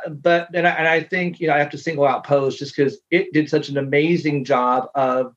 [0.09, 2.77] but and I, and I think you know I have to single out Pose just
[2.77, 5.35] because it did such an amazing job of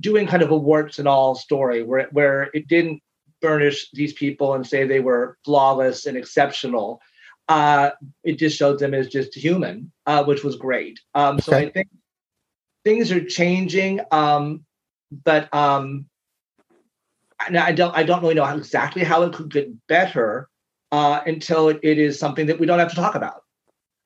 [0.00, 3.00] doing kind of a warts and all story where it, where it didn't
[3.40, 7.00] burnish these people and say they were flawless and exceptional.
[7.48, 7.90] Uh,
[8.22, 10.98] it just showed them as just human, uh, which was great.
[11.14, 11.88] Um, so I think
[12.84, 14.64] things are changing, um,
[15.24, 16.06] but um,
[17.38, 20.48] I don't I don't really know how, exactly how it could get better
[20.90, 23.43] uh, until it, it is something that we don't have to talk about.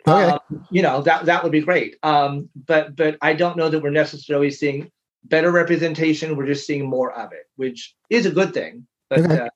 [0.08, 1.96] Um, you know that that would be great.
[2.02, 4.90] Um, but but I don't know that we're necessarily seeing
[5.24, 6.36] better representation.
[6.36, 8.86] We're just seeing more of it, which is a good thing.
[9.10, 9.38] But Okay.
[9.38, 9.48] uh,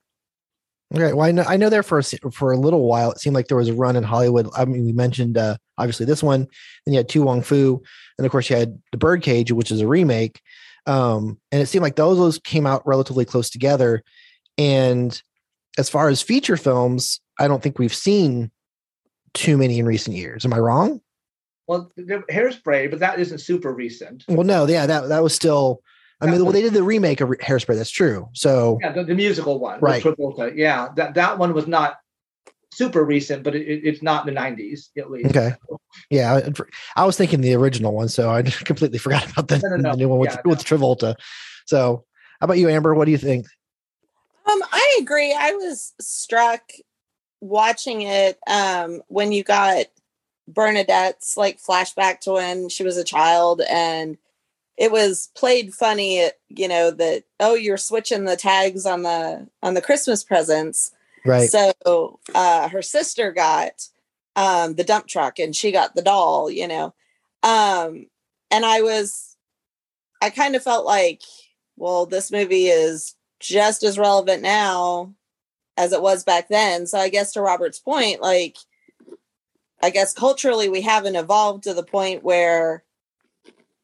[0.95, 3.35] Okay, well, I know I know there for a, for a little while it seemed
[3.35, 4.49] like there was a run in Hollywood.
[4.55, 6.43] I mean, we mentioned uh, obviously this one,
[6.87, 7.83] and you had To Wong Foo,
[8.19, 10.41] and of course you had The Birdcage, which is a remake.
[10.87, 14.03] Um, and it seemed like those those came out relatively close together.
[14.59, 15.21] And
[15.79, 18.51] as far as feature films, I don't think we've seen
[19.35, 20.45] too many in recent years.
[20.45, 21.01] Am I wrong?
[21.69, 24.25] well, the hairspray, but that isn't super recent.
[24.29, 25.81] Well, no, yeah, that that was still.
[26.21, 27.75] I mean, well, they did the remake of Hairspray.
[27.75, 28.29] That's true.
[28.33, 30.01] So Yeah, the, the musical one, Right.
[30.01, 30.53] Travolta.
[30.55, 31.97] Yeah, that that one was not
[32.73, 35.31] super recent, but it, it- it's not in the '90s at least.
[35.31, 35.55] Okay.
[36.11, 39.69] Yeah, I, I was thinking the original one, so I completely forgot about the, No,
[39.71, 39.91] no, no.
[39.93, 41.15] the new one with, Yeah, with Travolta.
[41.67, 42.05] So,
[42.41, 42.95] how about you, Amber?
[42.95, 43.47] What do you think?
[44.51, 45.35] Um, I agree.
[45.37, 46.63] I was struck
[47.43, 49.87] watching it um when you got
[50.47, 54.17] Bernadette's like flashback to when she was a child and
[54.79, 59.75] it was played funny you know that oh you're switching the tags on the on
[59.75, 60.93] the Christmas presents.
[61.27, 61.51] Right.
[61.51, 63.89] So uh her sister got
[64.37, 66.95] um the dump truck and she got the doll, you know.
[67.43, 68.07] Um
[68.53, 69.37] and I was
[70.23, 71.23] I kind of felt like
[71.77, 75.13] well this movie is just as relevant now
[75.77, 76.87] as it was back then.
[76.87, 78.57] So I guess to Robert's point, like
[79.83, 82.85] I guess culturally we haven't evolved to the point where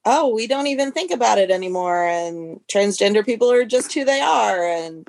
[0.04, 4.20] oh, we don't even think about it anymore and transgender people are just who they
[4.20, 4.64] are.
[4.64, 5.06] And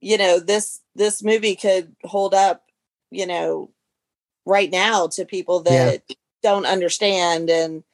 [0.00, 2.64] you know, this this movie could hold up,
[3.10, 3.70] you know,
[4.46, 6.02] right now to people that
[6.42, 7.84] don't understand and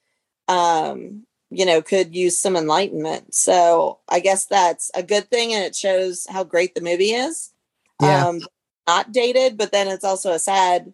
[0.48, 3.34] um you know could use some enlightenment.
[3.34, 7.52] So i guess that's a good thing and it shows how great the movie is
[8.00, 8.26] Yeah.
[8.26, 8.40] um
[8.86, 10.92] not dated but then it's also a sad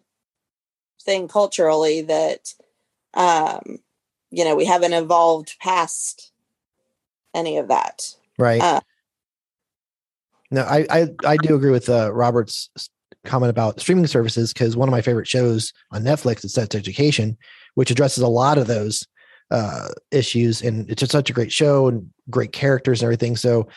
[1.01, 2.53] thing culturally that
[3.13, 3.79] um
[4.31, 6.31] you know we haven't evolved past
[7.33, 8.61] any of that Right.
[8.61, 8.81] Uh,
[10.51, 12.69] no, I, I I do agree with uh, Robert's
[13.25, 17.37] comment about streaming services because one of my favorite shows on Netflix is Sex Education,
[17.73, 19.07] which addresses a lot of those
[19.51, 23.35] uh, issues, and it's just such a great show and great characters and everything.
[23.35, 23.67] So,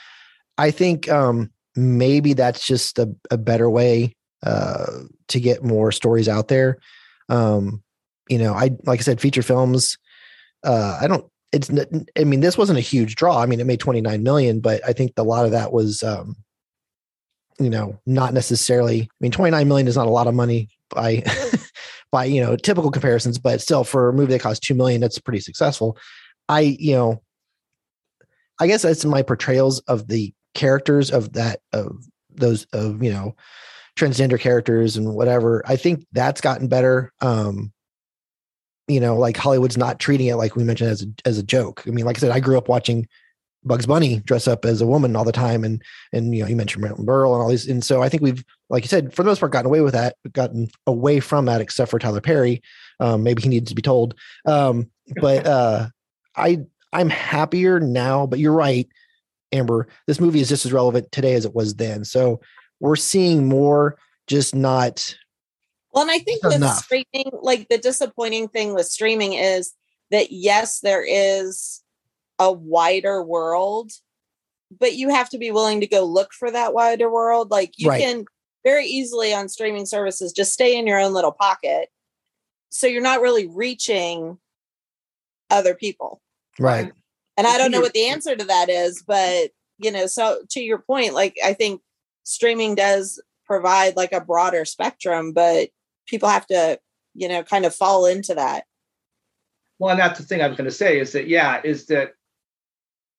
[0.59, 6.29] I think um, maybe that's just a, a better way uh, to get more stories
[6.29, 6.79] out there.
[7.29, 7.83] Um,
[8.29, 9.97] you know, I like I said, feature films.
[10.65, 11.25] Uh, I don't.
[11.53, 11.71] It's.
[12.17, 13.41] I mean, this wasn't a huge draw.
[13.41, 16.03] I mean, it made twenty nine million, but I think a lot of that was,
[16.03, 16.37] um,
[17.59, 19.03] you know, not necessarily.
[19.03, 21.23] I mean, twenty nine million is not a lot of money by
[22.13, 25.19] by you know typical comparisons, but still for a movie that cost two million, that's
[25.19, 25.97] pretty successful.
[26.49, 27.23] I you know,
[28.61, 33.35] I guess that's my portrayals of the characters of that of those of you know
[33.99, 35.63] transgender characters and whatever.
[35.67, 37.13] I think that's gotten better.
[37.21, 37.73] Um,
[38.87, 41.83] you know, like Hollywood's not treating it like we mentioned as a, as a joke.
[41.87, 43.07] I mean, like I said, I grew up watching
[43.65, 45.83] Bugs Bunny dress up as a woman all the time, and
[46.13, 48.45] and you know, you mentioned Milton Berle and all these, and so I think we've,
[48.71, 51.61] like you said, for the most part, gotten away with that, gotten away from that,
[51.61, 52.63] except for Tyler Perry.
[53.01, 54.15] Um, maybe he needs to be told.
[54.47, 54.91] Um,
[55.21, 55.89] but uh,
[56.37, 56.61] I
[56.93, 58.89] I'm happier now, but you're right,
[59.53, 59.89] Amber.
[60.07, 62.05] This movie is just as relevant today as it was then.
[62.05, 62.41] So
[62.81, 65.17] we're seeing more, just not
[65.93, 66.85] Well, and I think with enough.
[66.85, 69.73] streaming, like the disappointing thing with streaming is
[70.11, 71.83] that yes, there is
[72.39, 73.93] a wider world,
[74.79, 77.51] but you have to be willing to go look for that wider world.
[77.51, 78.01] Like you Right.
[78.03, 78.25] can
[78.65, 81.89] very easily on streaming services just stay in your own little pocket.
[82.71, 84.39] So you're not really reaching
[85.51, 86.21] other people.
[86.59, 86.93] right.
[87.39, 90.61] And I don't know what the answer to that is, but you know, so to
[90.61, 91.81] your point, like I think
[92.25, 95.69] streaming does provide like a broader spectrum, but
[96.07, 96.81] people have to,
[97.15, 98.65] you know, kind of fall into that.
[99.79, 102.15] Well, and that's the thing I was going to say is that yeah, is that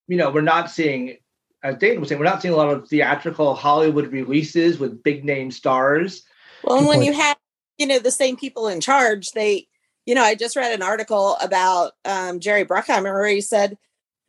[0.10, 1.16] you know we're not seeing,
[1.64, 5.24] as Dave was saying, we're not seeing a lot of theatrical Hollywood releases with big
[5.24, 6.24] name stars.
[6.66, 7.38] Well, and when you have,
[7.78, 9.68] you know, the same people in charge, they,
[10.06, 13.78] you know, I just read an article about um, Jerry Bruckheimer where he said,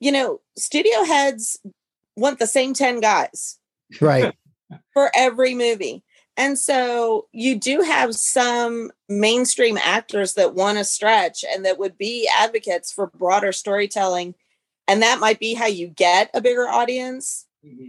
[0.00, 1.58] you know, studio heads
[2.16, 3.58] want the same 10 guys
[4.00, 4.34] Right.
[4.92, 6.02] for every movie.
[6.36, 11.98] And so you do have some mainstream actors that want to stretch and that would
[11.98, 14.34] be advocates for broader storytelling.
[14.88, 17.46] And that might be how you get a bigger audience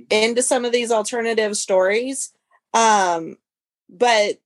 [0.09, 2.33] into some of these alternative stories.
[2.73, 3.37] Um,
[3.89, 4.39] but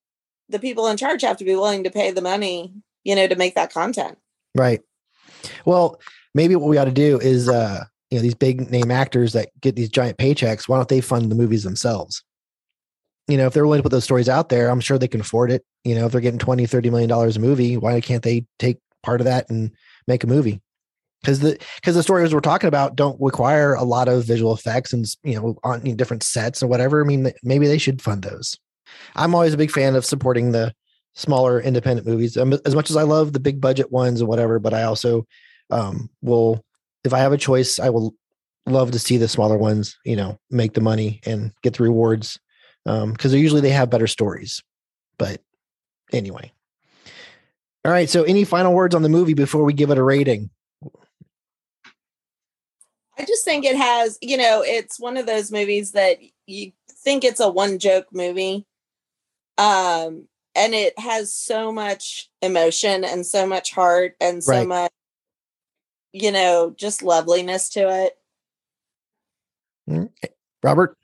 [0.50, 3.36] the people in charge have to be willing to pay the money, you know, to
[3.36, 4.18] make that content.
[4.54, 4.82] Right.
[5.66, 6.00] Well,
[6.36, 9.50] maybe what we ought to do is, uh, you know, these big name actors that
[9.62, 12.24] get these giant paychecks, why don't they fund the movies themselves?
[13.28, 15.22] You know, if they're willing to put those stories out there, I'm sure they can
[15.22, 15.64] afford it.
[15.84, 18.78] You know, if they're getting 20, 30 million dollars a movie, why can't they take
[19.02, 19.72] part of that and
[20.08, 20.62] make a movie?
[21.22, 24.94] Because the because the stories we're talking about don't require a lot of visual effects
[24.94, 27.02] and you know on you know, different sets or whatever.
[27.02, 28.60] I mean, maybe they should fund those.
[29.16, 30.76] I'm always a big fan of supporting the
[31.16, 34.60] smaller independent movies um, as much as I love the big budget ones and whatever.
[34.60, 35.26] But I also
[35.70, 36.64] um, will,
[37.04, 38.16] if I have a choice, I will
[38.66, 42.40] love to see the smaller ones, you know, make the money and get the rewards
[42.86, 44.62] Um, because they usually they have better stories.
[45.18, 45.42] But
[46.12, 46.52] anyway,
[47.84, 48.10] all right.
[48.10, 50.50] So, any final words on the movie before we give it a rating?
[53.18, 57.24] I just think it has, you know, it's one of those movies that you think
[57.24, 58.66] it's a one joke movie.
[59.58, 64.68] Um, and it has so much emotion and so much heart and so Right.
[64.68, 64.92] much,
[66.16, 68.18] you know, just loveliness to it.
[69.90, 70.10] Mm,
[70.64, 70.98] Robert,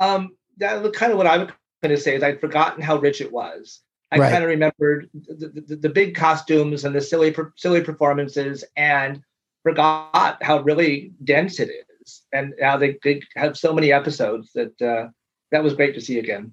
[0.00, 1.48] Um, that was kind of what I was
[1.82, 3.80] going to say is I'd forgotten how rich it was.
[4.12, 4.32] I Right.
[4.32, 9.22] kind of remembered the, the, the big costumes and the silly silly performances, and
[9.62, 11.70] forgot how really dense it
[12.02, 15.08] is, and how they, they have so many episodes that uh,
[15.52, 16.52] that was great to see again.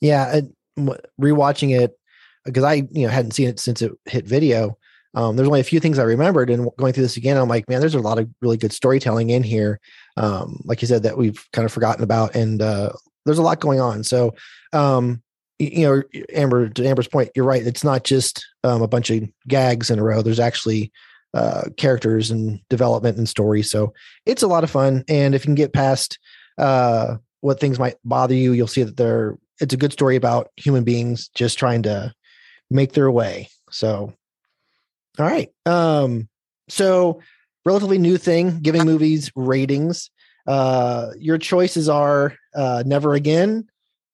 [0.00, 1.96] yeah, and rewatching it
[2.44, 4.76] because I you know hadn't seen it since it hit video.
[5.16, 7.68] Um, there's only a few things I remembered, and going through this again, I'm like,
[7.68, 9.80] man, there's a lot of really good storytelling in here.
[10.16, 12.92] Um, like you said, that we've kind of forgotten about, and uh,
[13.24, 14.04] there's a lot going on.
[14.04, 14.34] So,
[14.72, 15.22] um,
[15.58, 16.02] you know,
[16.34, 17.66] Amber, to Amber's point, you're right.
[17.66, 20.22] It's not just um, a bunch of gags in a row.
[20.22, 20.92] There's actually
[21.34, 23.62] uh, characters and development and story.
[23.62, 23.94] So
[24.26, 25.04] it's a lot of fun.
[25.08, 26.18] And if you can get past
[26.58, 30.50] uh, what things might bother you, you'll see that they're it's a good story about
[30.56, 32.12] human beings just trying to
[32.70, 33.48] make their way.
[33.70, 34.12] So,
[35.18, 35.50] all right.
[35.64, 36.28] Um,
[36.68, 37.20] so
[37.64, 40.10] relatively new thing, giving movies ratings.
[40.46, 43.68] Uh, your choices are uh, Never Again,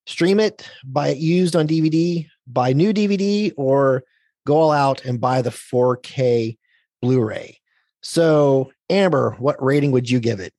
[0.07, 4.03] stream it, buy it used on DVD, buy new DVD, or
[4.46, 6.57] go all out and buy the 4K
[7.00, 7.59] Blu-ray.
[8.00, 10.53] So, Amber, what rating would you give it?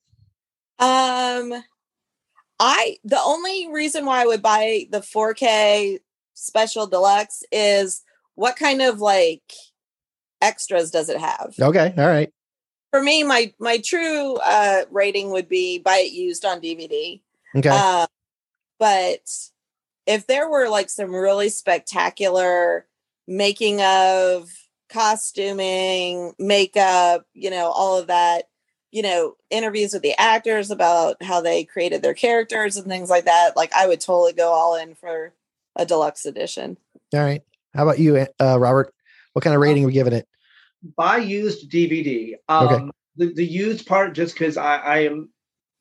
[0.78, 1.62] Um,
[2.58, 5.98] I the only reason why I would buy the 4K
[6.34, 8.02] special deluxe is
[8.34, 9.42] what kind of like
[10.44, 11.54] extras does it have?
[11.60, 12.32] Okay, all right.
[12.90, 17.20] For me, my my true uh rating would be buy it used on DVD.
[17.56, 17.70] Okay.
[17.72, 18.06] Uh,
[18.78, 19.28] but
[20.06, 22.86] if there were like some really spectacular
[23.26, 24.50] making of
[24.88, 28.44] costuming, makeup, you know, all of that,
[28.92, 33.24] you know, interviews with the actors about how they created their characters and things like
[33.24, 35.32] that, like I would totally go all in for
[35.74, 36.76] a deluxe edition.
[37.12, 37.42] All right.
[37.74, 38.94] How about you, uh, Robert?
[39.32, 40.28] What kind of rating are we giving it?
[40.96, 42.34] Buy used DVD.
[42.48, 42.90] Um, Okay.
[43.16, 45.30] the, the used part, just because I, I am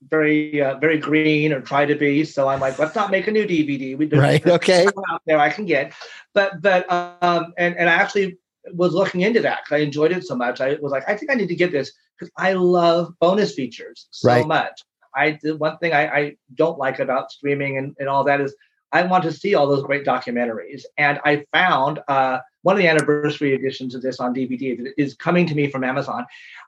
[0.10, 3.32] very uh, very green or try to be, so I'm like, let's not make a
[3.32, 3.98] new DVD.
[3.98, 4.88] We do Right, okay.
[5.10, 5.94] out there I can get,
[6.34, 8.38] but but um and and I actually
[8.74, 10.62] was looking into that because I enjoyed it so much.
[10.62, 14.08] I was like, I think I need to get this because I love bonus features
[14.12, 14.48] so Right.
[14.48, 14.82] much.
[15.16, 18.56] I the one thing I, I don't like about streaming and, and all that is
[18.94, 20.86] I want to see all those great documentaries.
[20.98, 25.16] And I found uh, one of the anniversary editions of this on DVD that is
[25.16, 26.26] coming to me from Amazon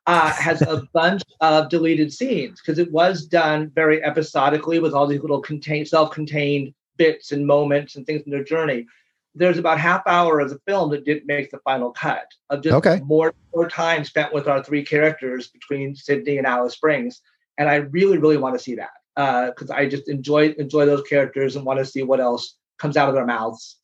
[0.07, 5.05] uh, has a bunch of deleted scenes because it was done very episodically with all
[5.05, 8.87] these little contained, self-contained bits and moments and things in their journey.
[9.35, 12.75] There's about half hour of the film that didn't make the final cut of just
[12.75, 13.01] Okay.
[13.05, 17.21] more more time spent with our three characters between Sydney and Alice Springs,
[17.57, 21.55] and I really really want to see that because I just enjoy enjoy those characters
[21.55, 23.77] and want to see what else comes out of their mouths,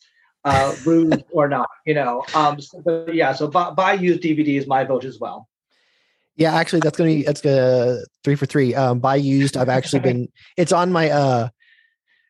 [0.44, 2.24] uh, rude or not, you know.
[2.34, 5.48] Um, so, but yeah, so buy, buy used DVD is my vote as well.
[6.36, 8.74] Yeah, actually, that's gonna be that's gonna three for three.
[8.76, 9.58] Um, buy used.
[9.58, 10.30] I've actually been.
[10.58, 11.50] It's on my uh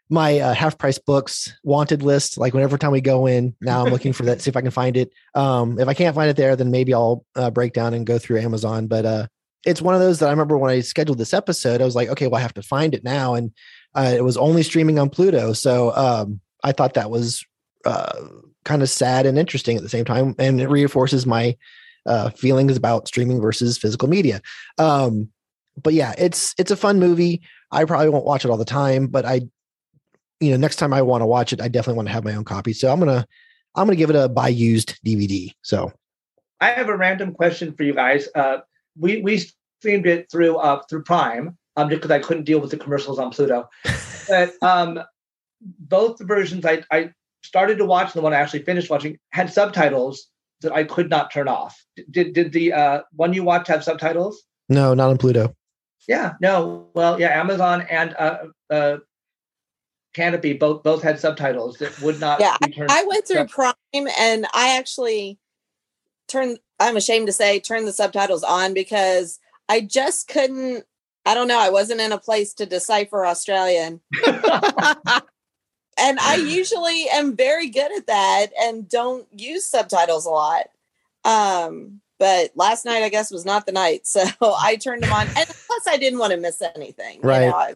[0.09, 2.37] my uh, half price books wanted list.
[2.37, 4.41] Like whenever time we go in, now I'm looking for that.
[4.41, 5.09] See if I can find it.
[5.33, 8.19] Um, if I can't find it there, then maybe I'll uh, break down and go
[8.19, 8.87] through Amazon.
[8.87, 9.27] But uh,
[9.65, 11.81] it's one of those that I remember when I scheduled this episode.
[11.81, 13.51] I was like, okay, well, I have to find it now, and
[13.95, 15.53] uh, it was only streaming on Pluto.
[15.53, 17.45] So um, I thought that was
[17.85, 18.19] uh,
[18.63, 21.55] kind of sad and interesting at the same time, and it reinforces my
[22.05, 24.41] uh, feelings about streaming versus physical media.
[24.77, 25.29] Um,
[25.81, 27.41] but yeah, it's it's a fun movie.
[27.71, 29.41] I probably won't watch it all the time, but I,
[30.39, 32.35] you know, next time I want to watch it, I definitely want to have my
[32.35, 32.73] own copy.
[32.73, 33.25] So I'm gonna
[33.75, 35.53] I'm gonna give it a buy used DVD.
[35.61, 35.91] So
[36.59, 38.27] I have a random question for you guys.
[38.35, 38.59] Uh,
[38.97, 42.71] we we streamed it through uh, through Prime um, just because I couldn't deal with
[42.71, 43.69] the commercials on Pluto.
[44.27, 44.99] but um,
[45.61, 47.11] both the versions I, I
[47.43, 50.27] started to watch and the one I actually finished watching had subtitles
[50.61, 51.83] that I could not turn off.
[52.09, 54.43] Did did the uh, one you watched have subtitles?
[54.69, 55.53] no, not on Pluto.
[56.07, 56.87] Yeah, no.
[56.93, 58.37] Well, yeah, Amazon and uh,
[58.69, 58.97] uh,
[60.15, 62.91] Kanopy both both had subtitles that would not yeah be turned.
[62.91, 65.39] I, I went through prime and i actually
[66.31, 70.85] turned i'm ashamed to say turn the subtitles on because i just couldn't
[71.25, 73.99] i don't know i wasn't in a place to decipher australian.
[75.97, 80.67] And i usually am very good at that and don't use subtitles a lot.
[81.25, 85.27] Um but last night i guess was not the night so i turned them on.
[85.35, 87.49] And plus i didn't want to miss anything you Right.
[87.49, 87.73] know,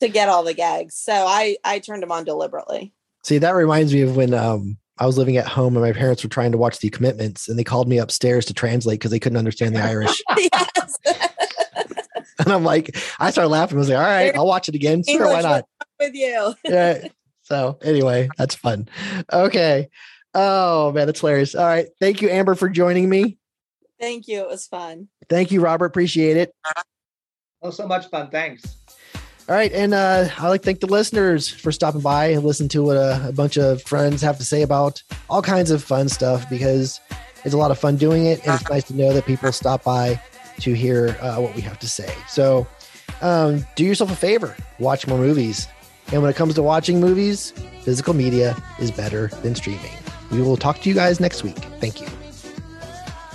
[0.00, 0.96] to get all the gags.
[0.96, 2.92] So i i turned them on deliberately.
[3.24, 6.22] See, that reminds me of when um I was living at home and my parents
[6.22, 9.18] were trying to watch the commitments and they called me upstairs to translate because they
[9.18, 10.22] couldn't understand the Irish.
[12.38, 13.78] and I'm like, I started laughing.
[13.78, 15.02] I was like, all right, I'll watch it again.
[15.02, 15.64] Sure, why not?
[15.98, 17.08] with you yeah.
[17.42, 18.88] So anyway, that's fun.
[19.32, 19.88] Okay.
[20.34, 21.54] Oh man, that's hilarious.
[21.54, 21.88] All right.
[21.98, 23.38] Thank you, Amber, for joining me.
[23.98, 25.86] thank you it was fun Thank you, Robert.
[25.86, 26.54] Appreciate it.
[27.62, 28.30] Oh, so much fun.
[28.30, 28.76] Thanks.
[29.50, 29.72] All right.
[29.72, 32.96] And uh, I like to thank the listeners for stopping by and listen to what
[32.96, 37.00] a, a bunch of friends have to say about all kinds of fun stuff because
[37.44, 38.46] it's a lot of fun doing it.
[38.46, 40.22] And it's nice to know that people stop by
[40.60, 42.14] to hear uh, what we have to say.
[42.28, 42.64] So
[43.22, 45.66] um, do yourself a favor, watch more movies.
[46.12, 47.50] And when it comes to watching movies,
[47.82, 49.90] physical media is better than streaming.
[50.30, 51.58] We will talk to you guys next week.
[51.80, 52.06] Thank you.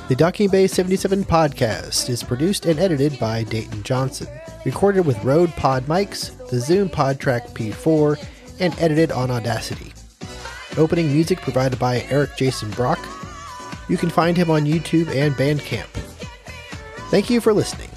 [0.08, 4.28] The Docking Bay 77 podcast is produced and edited by Dayton Johnson,
[4.66, 8.22] recorded with Rode Pod mics, the Zoom PodTrack P4,
[8.60, 9.94] and edited on Audacity.
[10.78, 13.00] Opening music provided by Eric Jason Brock.
[13.88, 15.88] You can find him on YouTube and Bandcamp.
[17.10, 17.95] Thank you for listening.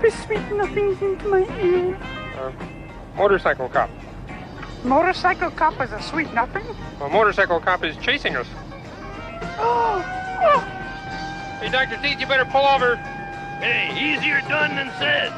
[0.00, 1.96] Whisper sweet nothings into my ear.
[2.38, 2.52] Uh,
[3.16, 3.90] motorcycle cop.
[4.84, 6.64] Motorcycle cop is a sweet nothing?
[7.00, 8.46] A motorcycle cop is chasing us.
[9.58, 10.04] Oh,
[10.42, 10.60] oh.
[11.60, 12.00] Hey, Dr.
[12.02, 12.96] Teeth, you better pull over.
[12.96, 15.32] Hey, easier done than said.